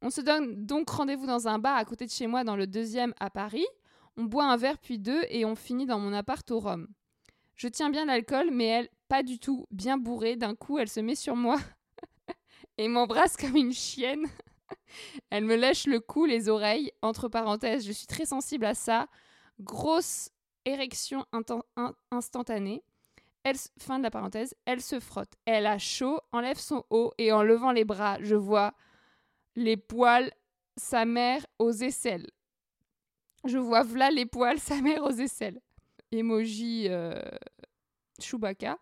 [0.00, 2.66] On se donne donc rendez-vous dans un bar à côté de chez moi dans le
[2.66, 3.66] deuxième à Paris.
[4.16, 6.88] On boit un verre puis deux et on finit dans mon appart au Rhum.
[7.56, 10.36] Je tiens bien l'alcool, mais elle, pas du tout, bien bourrée.
[10.36, 11.58] D'un coup, elle se met sur moi
[12.78, 14.26] et m'embrasse comme une chienne.
[15.30, 16.92] elle me lèche le cou, les oreilles.
[17.02, 19.08] Entre parenthèses, je suis très sensible à ça.
[19.58, 20.30] Grosse
[20.68, 21.24] érection
[22.10, 22.82] instantanée.
[23.44, 25.32] Elle, fin de la parenthèse, elle se frotte.
[25.44, 28.74] Elle a chaud, enlève son haut et en levant les bras, je vois
[29.56, 30.30] les poils,
[30.76, 32.28] sa mère aux aisselles.
[33.44, 35.60] Je vois v'là les poils, sa mère aux aisselles.
[36.12, 37.20] Emoji euh,
[38.20, 38.78] Chewbacca.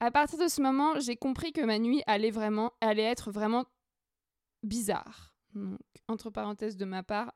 [0.00, 3.64] À partir de ce moment, j'ai compris que ma nuit allait vraiment, allait être vraiment
[4.62, 5.34] bizarre.
[6.08, 7.32] entre parenthèses de ma part,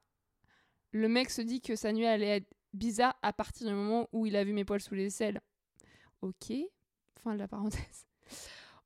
[0.92, 4.26] le mec se dit que sa nuit allait être bizarre à partir du moment où
[4.26, 5.40] il a vu mes poils sous les aisselles.
[6.22, 6.52] Ok,
[7.22, 8.06] fin de la parenthèse.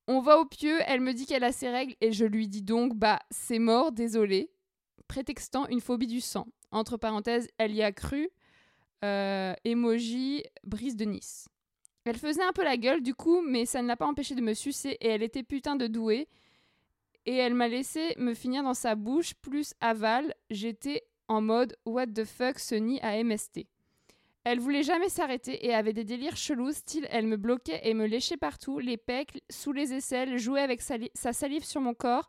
[0.09, 2.63] On va au pieu, elle me dit qu'elle a ses règles et je lui dis
[2.63, 4.51] donc bah c'est mort, désolé,
[5.07, 6.47] prétextant une phobie du sang.
[6.73, 8.29] Entre parenthèses, elle y a cru.
[9.05, 11.49] euh, emoji brise de Nice.
[12.05, 14.41] Elle faisait un peu la gueule du coup, mais ça ne l'a pas empêché de
[14.41, 16.29] me sucer et elle était putain de douée.
[17.27, 20.35] Et elle m'a laissé me finir dans sa bouche plus aval.
[20.51, 23.67] J'étais en mode what the fuck ce nid à MST.
[24.45, 28.07] Elle voulait jamais s'arrêter et avait des délires chelous, style elle me bloquait et me
[28.07, 32.29] léchait partout, les pecs, sous les aisselles, jouait avec sa, sa salive sur mon corps.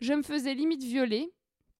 [0.00, 1.32] Je me faisais limite violer.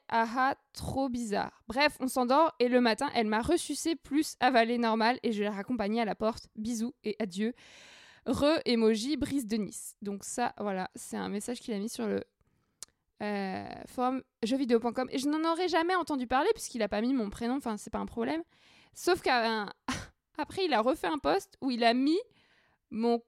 [0.08, 1.62] Ah ah, trop bizarre.
[1.68, 5.48] Bref, on s'endort et le matin, elle m'a ressucé plus avalé normal et je l'ai
[5.48, 6.48] raccompagnée à la porte.
[6.56, 7.54] Bisous et adieu.
[8.26, 9.94] Re emoji brise de Nice.
[10.02, 12.24] Donc ça, voilà, c'est un message qu'il a mis sur le
[13.22, 17.30] euh, forum jeuxvideo.com et je n'en aurais jamais entendu parler puisqu'il a pas mis mon
[17.30, 17.56] prénom.
[17.56, 18.42] Enfin, c'est pas un problème.
[18.94, 19.68] Sauf qu'après,
[20.64, 22.18] il a refait un post où il a mis
[22.90, 23.22] mon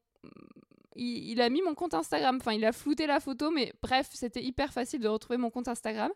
[0.96, 2.38] il, a mis mon compte Instagram.
[2.40, 5.68] Enfin, il a flouté la photo, mais bref, c'était hyper facile de retrouver mon compte
[5.68, 6.10] Instagram.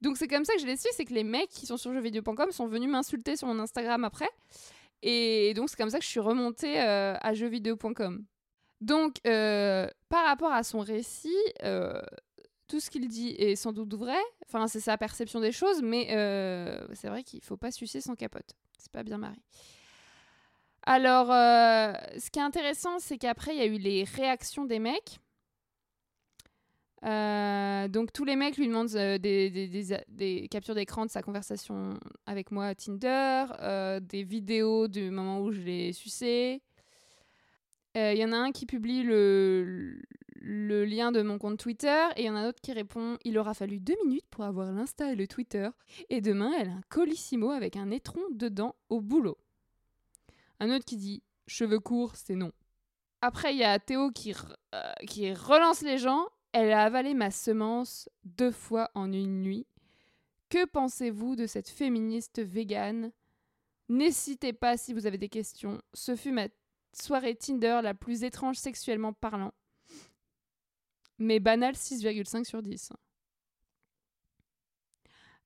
[0.00, 1.92] Donc c'est comme ça que je l'ai su, c'est que les mecs qui sont sur
[1.92, 4.28] jeuxvideo.com sont venus m'insulter sur mon Instagram après.
[5.02, 8.24] Et donc c'est comme ça que je suis remontée euh, à jeuxvideo.com.
[8.80, 12.00] Donc euh, par rapport à son récit, euh,
[12.68, 14.18] tout ce qu'il dit est sans doute vrai.
[14.46, 16.06] Enfin, c'est sa perception des choses, mais
[16.92, 18.54] c'est vrai qu'il faut pas sucer sans capote.
[18.78, 19.36] C'est pas bien marré.
[20.84, 24.78] Alors, euh, ce qui est intéressant, c'est qu'après, il y a eu les réactions des
[24.78, 25.18] mecs.
[27.04, 32.50] Euh, donc, tous les mecs lui demandent euh, des, captures d'écran de sa conversation avec
[32.50, 33.44] moi à Tinder,
[34.00, 36.62] des vidéos du moment où je l'ai sucé.
[37.94, 40.00] Il y en a un qui publie le,
[40.40, 43.18] le lien de mon compte Twitter et il y en a un autre qui répond
[43.24, 45.68] Il aura fallu deux minutes pour avoir l'Insta et le Twitter.
[46.08, 49.38] Et demain, elle a un colissimo avec un étron dedans au boulot.
[50.60, 52.52] Un autre qui dit cheveux courts, c'est non.
[53.20, 54.32] Après, il y a Théo qui,
[54.74, 56.26] euh, qui relance les gens.
[56.52, 59.66] Elle a avalé ma semence deux fois en une nuit.
[60.48, 63.12] Que pensez-vous de cette féministe végane?
[63.88, 65.82] N'hésitez pas si vous avez des questions.
[65.94, 66.48] Ce fut ma
[66.92, 69.52] soirée Tinder la plus étrange sexuellement parlant.
[71.18, 72.92] Mais banal 6,5 sur 10.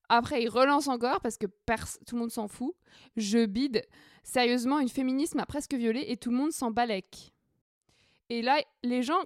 [0.09, 2.75] Après, il relance encore parce que tout le monde s'en fout.
[3.15, 3.83] Je bide.
[4.23, 7.33] Sérieusement, une féministe m'a presque violée et tout le monde s'en balèque.
[8.29, 9.19] Et là, les gens,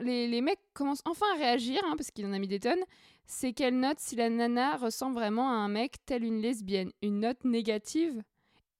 [0.00, 2.82] les, mecs commencent enfin à réagir, hein, parce qu'il en a mis des tonnes.
[3.26, 6.92] C'est quelle note si la nana ressemble vraiment à un mec tel une lesbienne?
[7.02, 8.22] Une note négative?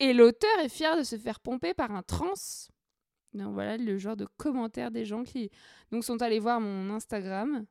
[0.01, 2.33] Et l'auteur est fier de se faire pomper par un trans?
[3.35, 5.51] Donc voilà le genre de commentaires des gens qui
[5.91, 7.67] donc sont allés voir mon Instagram.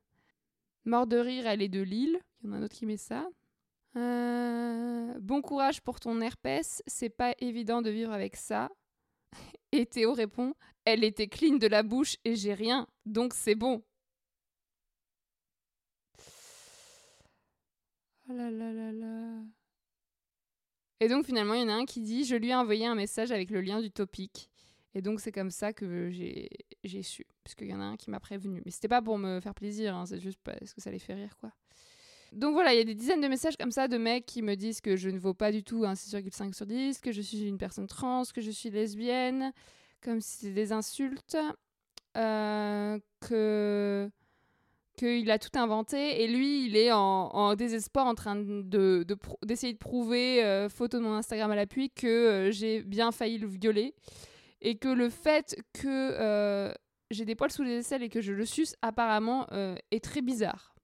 [0.84, 2.18] Mort de rire, elle est de Lille.
[2.42, 3.28] Il y en a un autre qui met ça.
[3.96, 8.70] Euh, bon courage pour ton herpès, c'est pas évident de vivre avec ça.
[9.72, 13.82] Et Théo répond Elle était clean de la bouche et j'ai rien, donc c'est bon.
[18.28, 19.42] Oh là là là là.
[21.00, 22.94] Et donc finalement, il y en a un qui dit Je lui ai envoyé un
[22.94, 24.51] message avec le lien du topic.
[24.94, 27.26] Et donc c'est comme ça que j'ai su.
[27.44, 28.62] Parce y en a un qui m'a prévenu.
[28.64, 31.14] Mais c'était pas pour me faire plaisir, hein, c'est juste parce que ça les fait
[31.14, 31.52] rire, quoi.
[32.32, 34.54] Donc voilà, il y a des dizaines de messages comme ça de mecs qui me
[34.54, 37.46] disent que je ne vaux pas du tout un 6,5 sur 10, que je suis
[37.46, 39.52] une personne trans, que je suis lesbienne,
[40.00, 41.36] comme si c'était des insultes,
[42.16, 44.10] euh, que
[44.96, 49.06] qu'il a tout inventé et lui il est en, désespoir en train de,
[49.42, 53.38] d'essayer de, prouver euh, photo de mon Instagram à l'appui que euh, j'ai bien failli
[53.38, 53.94] le violer
[54.62, 56.72] et que le fait que
[57.10, 59.46] j'ai des poils sous les aisselles et que je le suce apparemment
[59.90, 60.74] est très bizarre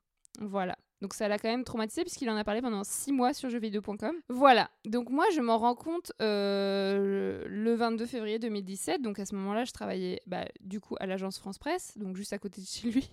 [0.40, 3.48] voilà donc ça l'a quand même traumatisé puisqu'il en a parlé pendant six mois sur
[3.50, 4.16] jeuxvideo.com.
[4.28, 9.00] Voilà, donc moi je m'en rends compte euh, le 22 février 2017.
[9.00, 12.32] Donc à ce moment-là, je travaillais bah, du coup à l'agence France Presse, donc juste
[12.32, 13.10] à côté de chez lui.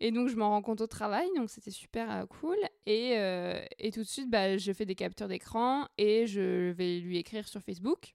[0.00, 2.58] Et donc je m'en rends compte au travail, donc c'était super euh, cool.
[2.84, 6.98] Et, euh, et, tout de suite, bah, je fais des captures d'écran et je vais
[6.98, 8.14] lui écrire sur Facebook.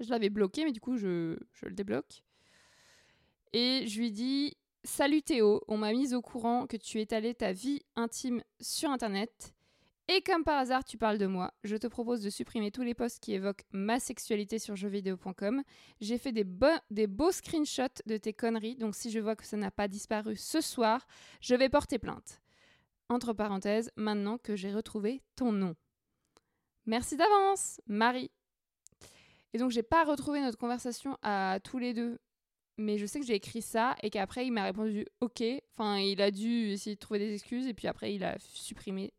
[0.00, 2.22] Je l'avais bloqué, mais du coup je, le débloque.
[3.52, 7.52] Et je lui dis Salut Théo, on m'a mise au courant que tu étalais ta
[7.52, 9.52] vie intime sur Internet.
[10.08, 12.94] Et comme par hasard, tu parles de moi, je te propose de supprimer tous les
[12.94, 15.62] posts qui évoquent ma sexualité sur jeuxvideo.com.
[16.00, 19.72] J'ai fait des beaux screenshots de tes conneries, donc si je vois que ça n'a
[19.72, 21.04] pas disparu ce soir,
[21.40, 22.40] je vais porter plainte.
[23.08, 25.74] Entre parenthèses, maintenant que j'ai retrouvé ton nom.
[26.86, 28.30] Merci d'avance, Marie.
[29.56, 32.18] Et donc j'ai pas retrouvé notre conversation à tous les deux
[32.76, 35.42] mais je sais que j'ai écrit ça et qu'après il m'a répondu ok.
[35.72, 39.14] Enfin, il a dû essayer de trouver des excuses et puis après il a supprimé.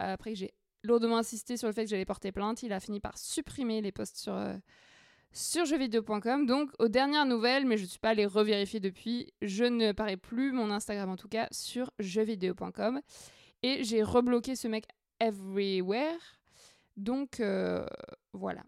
[0.00, 3.00] Euh, après j'ai lourdement insisté sur le fait que j'allais porter plainte, il a fini
[3.00, 4.56] par supprimer les posts sur, euh,
[5.30, 6.46] sur jeuxvideo.com.
[6.46, 10.16] Donc, aux dernières nouvelles, mais je ne suis pas allée revérifier depuis, je ne parais
[10.16, 13.02] plus, mon Instagram en tout cas, sur jeuxvideo.com.
[13.62, 14.86] Et j'ai rebloqué ce mec
[15.20, 16.38] everywhere.
[16.96, 17.84] Donc euh,
[18.32, 18.62] voilà.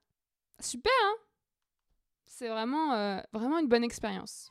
[0.63, 1.17] Super, hein
[2.25, 4.49] C'est vraiment, euh, vraiment une bonne expérience.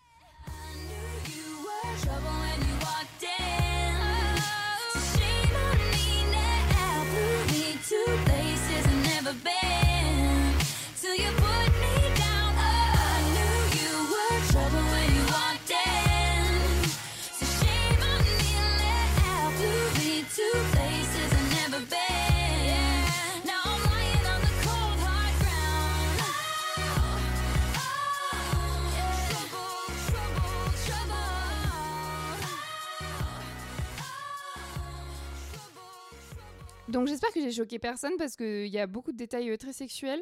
[36.91, 39.73] Donc j'espère que j'ai choqué personne parce qu'il y a beaucoup de détails euh, très
[39.73, 40.21] sexuels.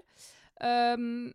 [0.64, 1.32] Euh,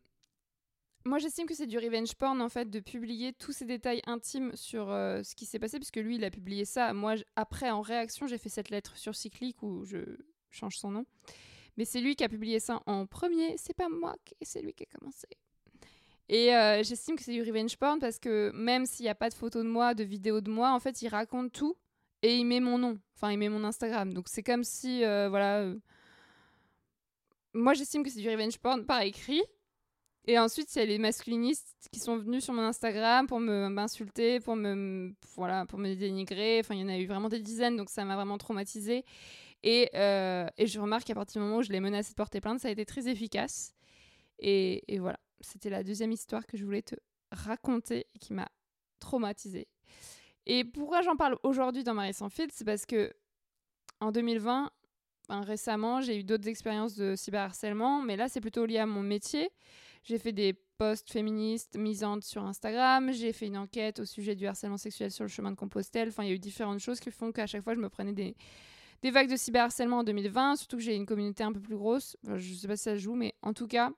[1.05, 4.53] moi j'estime que c'est du revenge porn en fait de publier tous ces détails intimes
[4.55, 6.93] sur euh, ce qui s'est passé puisque lui il a publié ça.
[6.93, 9.99] Moi après en réaction j'ai fait cette lettre sur Cyclic où je
[10.51, 11.05] change son nom.
[11.77, 14.85] Mais c'est lui qui a publié ça en premier, c'est pas moi, c'est lui qui
[14.85, 15.27] a commencé.
[16.29, 16.51] Et
[16.85, 19.65] j'estime que c'est du revenge porn parce que même s'il n'y a pas de photos
[19.65, 21.77] de moi, de vidéos de moi, en fait, il raconte tout
[22.25, 22.99] et il met mon nom.
[23.15, 24.15] Enfin, il met mon Instagram.
[24.15, 25.61] Donc c'est comme si, euh, voilà.
[25.61, 25.77] Euh,
[27.53, 29.43] moi, j'estime que c'est du revenge porn par écrit.
[30.27, 34.41] Et ensuite, il y a les masculinistes qui sont venus sur mon Instagram pour m'insulter,
[34.41, 36.61] pour me voilà, pour me dénigrer.
[36.61, 39.05] Enfin, il y en a eu vraiment des dizaines, donc ça m'a vraiment traumatisée.
[39.63, 42.41] Et, euh, et je remarque qu'à partir du moment où je l'ai menacé de porter
[42.41, 43.75] plainte, ça a été très efficace.
[44.39, 46.95] Et, et voilà, c'était la deuxième histoire que je voulais te
[47.31, 48.49] raconter et qui m'a
[48.99, 49.69] traumatisée.
[50.47, 52.55] Et pourquoi j'en parle aujourd'hui dans Marie sans filtre?
[52.57, 53.13] C'est parce que
[54.01, 54.71] en 2020,
[55.31, 59.51] récemment, j'ai eu d'autres expériences de cyberharcèlement, mais là, c'est plutôt lié à mon métier.
[60.03, 64.47] J'ai fait des posts féministes misantes sur Instagram, j'ai fait une enquête au sujet du
[64.47, 66.09] harcèlement sexuel sur le chemin de Compostelle.
[66.09, 68.13] Enfin, il y a eu différentes choses qui font qu'à chaque fois, je me prenais
[68.13, 68.37] des,
[69.03, 72.17] des vagues de cyberharcèlement en 2020, surtout que j'ai une communauté un peu plus grosse.
[72.25, 73.93] Je je sais pas si ça joue, mais en tout cas,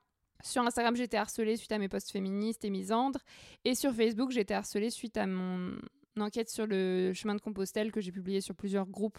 [0.44, 3.20] sur Instagram, j'étais harcelée suite à mes posts féministes et misandres.
[3.64, 5.76] Et sur Facebook, j'étais harcelée suite à mon
[6.22, 9.18] enquête sur le chemin de Compostelle que j'ai publié sur plusieurs groupes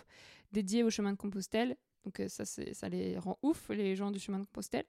[0.52, 1.78] dédiés au chemin de Compostelle.
[2.06, 4.86] Donc euh, ça, les rend ouf, les gens du chemin de Compostelle.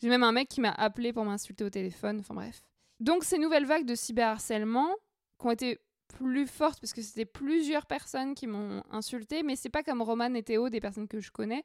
[0.00, 2.20] J'ai même un mec qui m'a appelé pour m'insulter au téléphone.
[2.20, 2.62] Enfin bref.
[3.00, 4.94] Donc ces nouvelles vagues de cyberharcèlement
[5.38, 9.68] qui ont été plus fortes parce que c'était plusieurs personnes qui m'ont insulté, mais c'est
[9.68, 11.64] pas comme Roman et Théo, des personnes que je connais.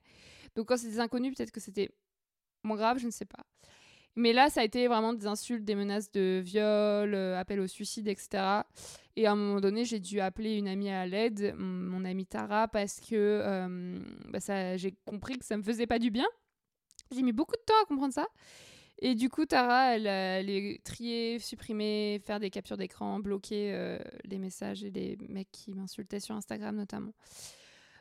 [0.55, 1.89] Donc quand c'est des inconnus, peut-être que c'était
[2.63, 3.45] moins grave, je ne sais pas.
[4.15, 7.67] Mais là, ça a été vraiment des insultes, des menaces de viol, euh, appel au
[7.67, 8.61] suicide, etc.
[9.17, 12.67] Et à un moment donné, j'ai dû appeler une amie à l'aide, mon amie Tara,
[12.67, 13.99] parce que euh,
[14.29, 16.27] bah j'ai compris que ça me faisait pas du bien.
[17.13, 18.27] J'ai mis beaucoup de temps à comprendre ça.
[18.99, 24.37] Et du coup, Tara, elle allait trier, supprimer, faire des captures d'écran, bloquer euh, les
[24.37, 27.13] messages et les mecs qui m'insultaient sur Instagram notamment.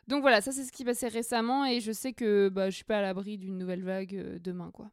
[0.07, 2.85] Donc voilà, ça c'est ce qui passait récemment et je sais que bah, je suis
[2.85, 4.90] pas à l'abri d'une nouvelle vague euh, demain, quoi.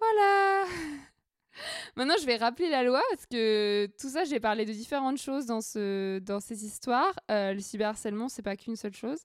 [0.00, 0.64] Voilà
[1.96, 5.46] Maintenant, je vais rappeler la loi parce que tout ça, j'ai parlé de différentes choses
[5.46, 7.14] dans, ce, dans ces histoires.
[7.30, 9.20] Euh, le cyberharcèlement, c'est pas qu'une seule chose.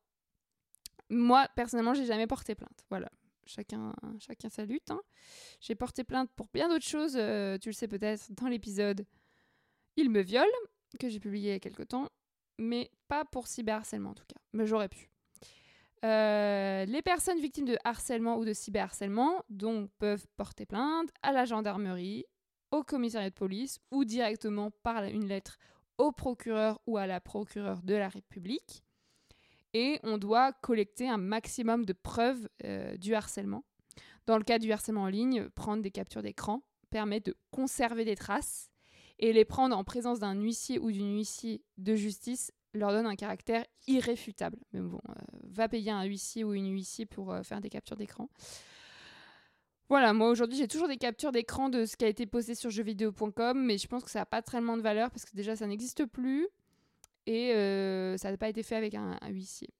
[1.10, 2.84] Moi, personnellement, j'ai jamais porté plainte.
[2.90, 3.08] Voilà.
[3.46, 4.90] Chacun, chacun sa lutte.
[4.90, 5.00] Hein.
[5.60, 7.16] J'ai porté plainte pour bien d'autres choses.
[7.16, 9.06] Euh, tu le sais peut-être dans l'épisode
[9.96, 10.46] Il me viole,
[11.00, 12.10] que j'ai publié il y a quelques temps.
[12.58, 14.40] Mais pas pour cyberharcèlement en tout cas.
[14.52, 15.08] Mais j'aurais pu.
[16.04, 21.44] Euh, les personnes victimes de harcèlement ou de cyberharcèlement donc peuvent porter plainte à la
[21.44, 22.24] gendarmerie,
[22.70, 25.58] au commissariat de police ou directement par une lettre
[25.98, 28.84] au procureur ou à la procureure de la République.
[29.74, 33.64] Et on doit collecter un maximum de preuves euh, du harcèlement.
[34.26, 38.16] Dans le cas du harcèlement en ligne, prendre des captures d'écran permet de conserver des
[38.16, 38.70] traces
[39.18, 43.16] et les prendre en présence d'un huissier ou d'une huissier de justice leur donne un
[43.16, 44.58] caractère irréfutable.
[44.72, 45.12] Mais bon, euh,
[45.44, 48.28] va payer un huissier ou une huissier pour euh, faire des captures d'écran.
[49.88, 52.70] Voilà, moi aujourd'hui j'ai toujours des captures d'écran de ce qui a été posté sur
[52.70, 55.66] jeuxvideo.com, mais je pense que ça n'a pas tellement de valeur parce que déjà ça
[55.66, 56.46] n'existe plus
[57.26, 59.70] et euh, ça n'a pas été fait avec un, huissier.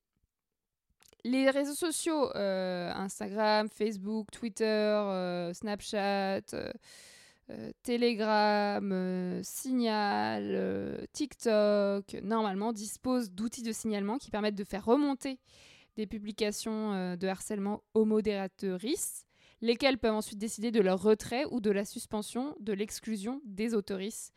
[1.24, 6.40] Les réseaux sociaux, Instagram, Facebook, Twitter, Snapchat,
[7.50, 14.84] euh, Telegram, euh, Signal, euh, TikTok, normalement disposent d'outils de signalement qui permettent de faire
[14.84, 15.38] remonter
[15.96, 19.26] des publications de harcèlement aux modératrices,
[19.60, 24.32] lesquelles peuvent ensuite décider de leur retrait ou de la suspension, de l'exclusion des autoristes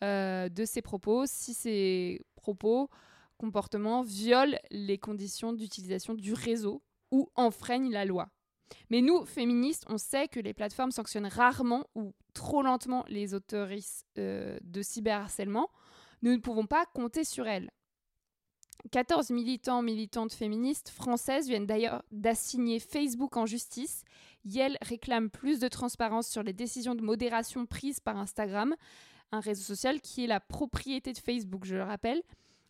[0.00, 2.90] de ces propos si ces propos,
[3.38, 8.28] comportements violent les conditions d'utilisation du réseau ou enfreignent la loi.
[8.88, 14.06] Mais nous, féministes, on sait que les plateformes sanctionnent rarement ou trop lentement les autoristes
[14.18, 15.68] euh, de cyberharcèlement.
[16.22, 17.70] Nous ne pouvons pas compter sur elles.
[18.90, 24.02] 14 militants, militantes féministes françaises viennent d'ailleurs d'assigner Facebook en justice.
[24.44, 28.74] Yel réclame plus de transparence sur les décisions de modération prises par Instagram,
[29.30, 32.22] un réseau social qui est la propriété de Facebook, je le rappelle.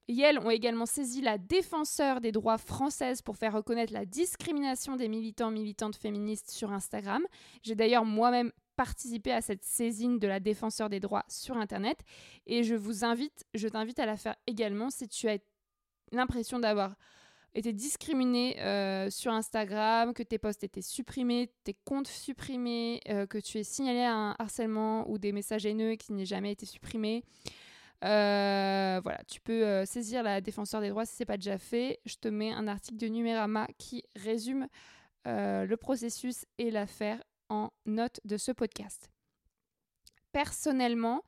[0.09, 5.09] Yel ont également saisi la défenseur des droits française pour faire reconnaître la discrimination des
[5.09, 7.25] militants militantes féministes sur Instagram.
[7.63, 11.99] J'ai d'ailleurs moi-même participé à cette saisine de la défenseur des droits sur Internet
[12.47, 15.39] et je vous invite, je t'invite à la faire également si tu as
[16.13, 16.95] l'impression d'avoir
[17.55, 23.39] été discriminé euh, sur Instagram, que tes posts étaient supprimés, tes comptes supprimés, euh, que
[23.39, 27.25] tu es signalé un harcèlement ou des messages haineux qui n'aient jamais été supprimés.
[28.05, 32.01] Euh, voilà, tu peux saisir la défenseur des droits si ce n'est pas déjà fait.
[32.05, 34.67] Je te mets un article de Numérama qui résume
[35.25, 39.09] le processus et l'affaire en note de ce podcast.
[40.33, 41.23] Personnellement,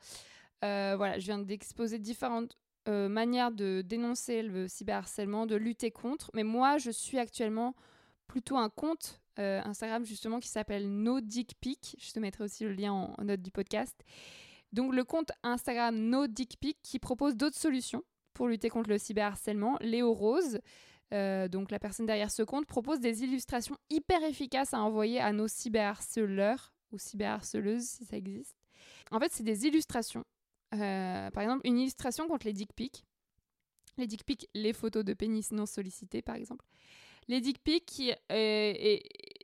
[0.63, 2.57] voilà, je viens d'exposer différentes
[2.87, 6.31] manières de dénoncer le cyberharcèlement, de lutter contre.
[6.35, 7.75] Mais moi, je suis actuellement
[8.27, 11.57] plutôt un compte Instagram justement qui s'appelle No Dick
[11.99, 14.05] Je te mettrai aussi le lien en note du podcast
[14.75, 18.03] donc le compte Instagram No Dick qui propose d'autres solutions
[18.35, 19.79] pour lutter contre le cyberharcèlement.
[19.81, 20.59] Léo Rose,
[21.13, 25.33] euh, donc la personne derrière ce compte, propose des illustrations hyper efficaces à envoyer à
[25.33, 28.57] nos cyberharceleurs ou cyberharceleuses si ça existe.
[29.13, 30.25] En fait, c'est des illustrations.
[30.75, 33.05] Euh, par exemple, une illustration contre les dick pics.
[33.97, 36.65] Les dick pics, les photos de pénis non sollicités, par exemple.
[37.29, 38.03] Les dick pics,
[38.33, 38.99] euh,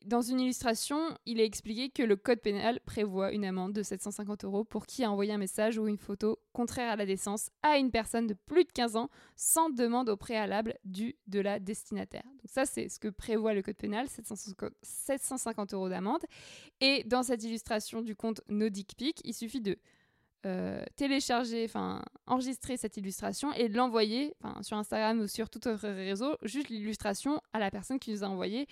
[0.04, 4.44] dans une illustration, il est expliqué que le code pénal prévoit une amende de 750
[4.44, 7.78] euros pour qui a envoyé un message ou une photo contraire à la décence à
[7.78, 12.24] une personne de plus de 15 ans sans demande au préalable du de la destinataire.
[12.24, 16.24] Donc ça, c'est ce que prévoit le code pénal, 750 euros d'amende.
[16.82, 19.78] Et dans cette illustration du compte No Dick Pic, il suffit de
[20.46, 26.36] euh, télécharger, enfin enregistrer cette illustration et l'envoyer sur Instagram ou sur tout autre réseau,
[26.42, 28.66] juste l'illustration à la personne qui nous a envoyé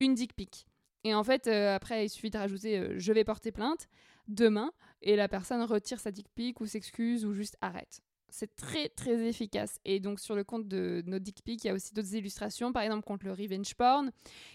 [0.00, 0.66] une dick pic.
[1.04, 3.88] Et en fait, euh, après, il suffit de rajouter euh, je vais porter plainte
[4.26, 8.00] demain et la personne retire sa dick pic ou s'excuse ou juste arrête.
[8.30, 9.78] C'est très très efficace.
[9.84, 12.72] Et donc sur le compte de nos dick pics, il y a aussi d'autres illustrations,
[12.72, 14.10] par exemple contre le revenge porn,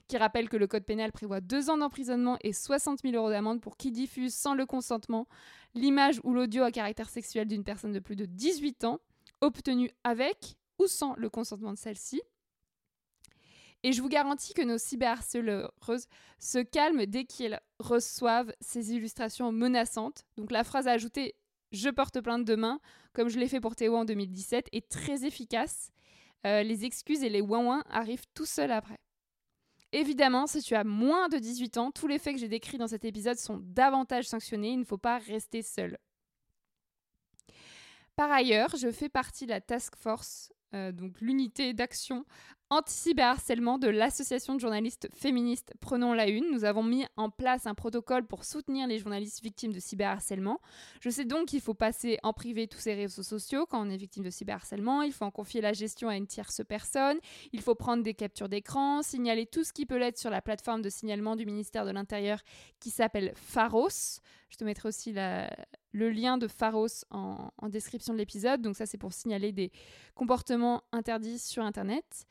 [0.07, 3.61] qui rappelle que le code pénal prévoit deux ans d'emprisonnement et 60 000 euros d'amende
[3.61, 5.28] pour qui diffuse sans le consentement
[5.76, 8.99] l'image ou l'audio à caractère sexuel d'une personne de plus de 18 ans,
[9.41, 12.21] obtenue avec ou sans le consentement de celle-ci.
[13.84, 16.07] Et je vous garantis que nos cyberharceleuses
[16.39, 20.24] se calment dès qu'elles reçoivent ces illustrations menaçantes.
[20.38, 21.36] Donc la phrase à ajouter
[21.74, 22.80] je porte plainte demain,
[23.13, 25.91] comme je l'ai fait pour Théo en 2017, est très efficace.
[26.45, 28.99] Euh, les excuses et les ouin arrivent tout seuls après.
[29.91, 32.88] Évidemment, si tu as moins de 18 ans, tous les faits que j'ai décrits dans
[32.88, 34.71] cet épisode sont davantage sanctionnés.
[34.71, 35.97] Il ne faut pas rester seul.
[38.15, 42.26] Par ailleurs, je fais partie de la task force, euh, donc l'unité d'action
[42.74, 46.51] anti-cyberharcèlement de l'association de journalistes féministes Prenons la Une.
[46.51, 50.59] Nous avons mis en place un protocole pour soutenir les journalistes victimes de cyberharcèlement.
[50.99, 53.97] Je sais donc qu'il faut passer en privé tous ces réseaux sociaux quand on est
[53.97, 55.03] victime de cyberharcèlement.
[55.03, 57.19] Il faut en confier la gestion à une tierce personne.
[57.51, 60.82] Il faut prendre des captures d'écran, signaler tout ce qui peut l'être sur la plateforme
[60.82, 62.39] de signalement du ministère de l'Intérieur
[62.80, 64.19] qui s'appelle Pharos.
[64.49, 68.61] Je te mettrai aussi le lien de Pharos en, en description de l'épisode.
[68.61, 69.71] Donc ça, c'est pour signaler des
[70.15, 72.28] comportements interdits sur Internet.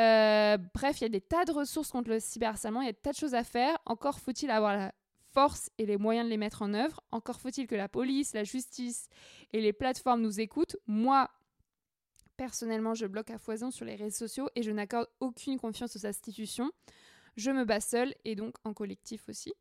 [0.00, 2.92] Euh, bref, il y a des tas de ressources contre le cyberharcèlement, il y a
[2.92, 3.76] des tas de choses à faire.
[3.84, 4.92] Encore faut-il avoir la
[5.32, 7.02] force et les moyens de les mettre en œuvre.
[7.10, 9.08] Encore faut-il que la police, la justice
[9.52, 10.76] et les plateformes nous écoutent.
[10.86, 11.28] Moi,
[12.36, 16.06] personnellement, je bloque à foison sur les réseaux sociaux et je n'accorde aucune confiance aux
[16.06, 16.70] institutions.
[17.36, 19.52] Je me bats seule et donc en collectif aussi.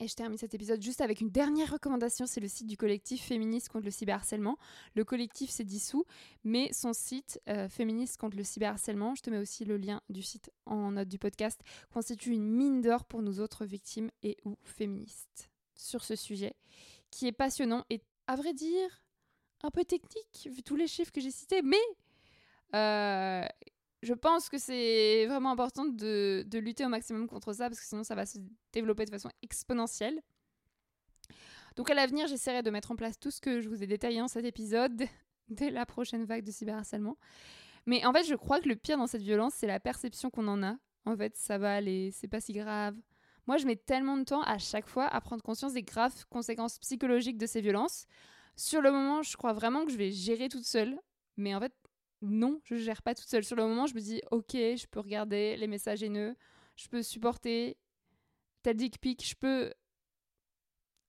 [0.00, 3.22] Et je termine cet épisode juste avec une dernière recommandation, c'est le site du collectif
[3.22, 4.58] féministe contre le cyberharcèlement.
[4.96, 6.04] Le collectif s'est dissous,
[6.42, 10.20] mais son site euh, féministe contre le cyberharcèlement, je te mets aussi le lien du
[10.20, 11.60] site en note du podcast,
[11.92, 16.54] constitue une mine d'or pour nous autres victimes et ou féministes sur ce sujet,
[17.10, 19.04] qui est passionnant et à vrai dire
[19.62, 21.76] un peu technique vu tous les chiffres que j'ai cités, mais
[22.74, 23.46] euh,
[24.04, 28.04] je pense que c'est vraiment important de, lutter au maximum contre ça parce que sinon
[28.04, 28.38] ça va se
[28.72, 30.20] développer de façon exponentielle.
[31.76, 34.20] Donc à l'avenir, j'essaierai de mettre en place tout ce que je vous ai détaillé
[34.20, 35.04] dans cet épisode
[35.48, 37.16] dès la prochaine vague de cyberharcèlement.
[37.86, 40.48] Mais en fait, je crois que le pire dans cette violence, c'est la perception qu'on
[40.48, 40.76] en a.
[41.06, 42.96] En fait, ça va aller, c'est pas si grave.
[43.46, 46.78] Moi, je mets tellement de temps à chaque fois à prendre conscience des graves conséquences
[46.78, 48.06] psychologiques de ces violences.
[48.56, 50.98] Sur le moment, je crois vraiment que je vais gérer toute seule.
[51.36, 51.74] Mais en fait,
[52.24, 53.44] non, je gère pas toute seule.
[53.44, 56.36] Sur le moment, je me dis, ok, je peux regarder les messages haineux,
[56.76, 57.76] je peux supporter
[58.62, 59.72] tel dick pic, je peux,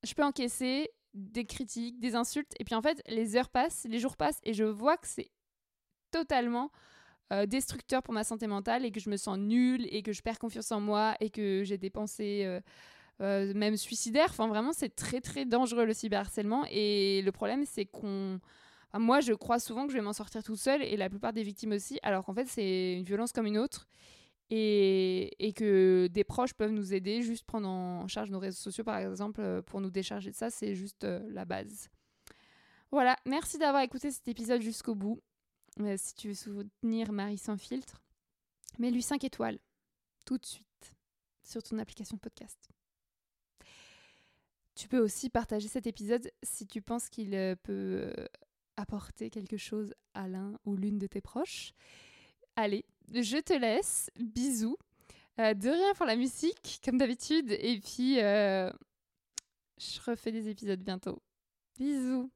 [0.04, 2.54] je peux encaisser des critiques, des insultes.
[2.60, 5.32] Et puis en fait, les heures passent, les jours passent, et je vois que c'est
[6.12, 6.72] totalement
[7.34, 10.22] euh, destructeur pour ma santé mentale et que je me sens nulle et que je
[10.22, 12.60] perds confiance en moi et que j'ai des pensées euh,
[13.22, 14.28] euh, même suicidaires.
[14.30, 16.66] Enfin, vraiment, c'est très très dangereux le cyberharcèlement.
[16.70, 18.40] Et le problème, c'est qu'on
[19.00, 21.44] moi, je crois souvent que je vais m'en sortir toute seule et la plupart des
[21.44, 23.88] victimes aussi, alors qu'en fait, c'est une violence comme une autre.
[24.52, 28.84] Et, et, que des proches peuvent nous aider, juste prendre en charge nos réseaux sociaux,
[28.84, 31.90] par exemple, euh, pour nous décharger de ça, c'est juste euh, la base.
[32.92, 35.20] Voilà, merci d'avoir écouté cet épisode jusqu'au bout.
[35.80, 38.04] Euh, si tu veux soutenir Marie sans filtre,
[38.78, 39.58] mets-lui 5 étoiles,
[40.28, 40.96] tout de suite,
[41.44, 42.70] sur ton application de podcast.
[44.76, 47.32] Tu peux aussi partager cet épisode si tu penses qu'il
[47.64, 48.14] peut
[48.78, 51.74] apporter quelque chose à l'un ou l'une de tes proches.
[52.56, 54.10] Allez, je te laisse.
[54.20, 54.78] Bisous.
[55.40, 57.52] Euh, de rien pour la musique, comme d'habitude.
[57.52, 58.72] Et puis, euh,
[59.78, 61.22] je refais des épisodes bientôt.
[61.78, 62.32] Bisous.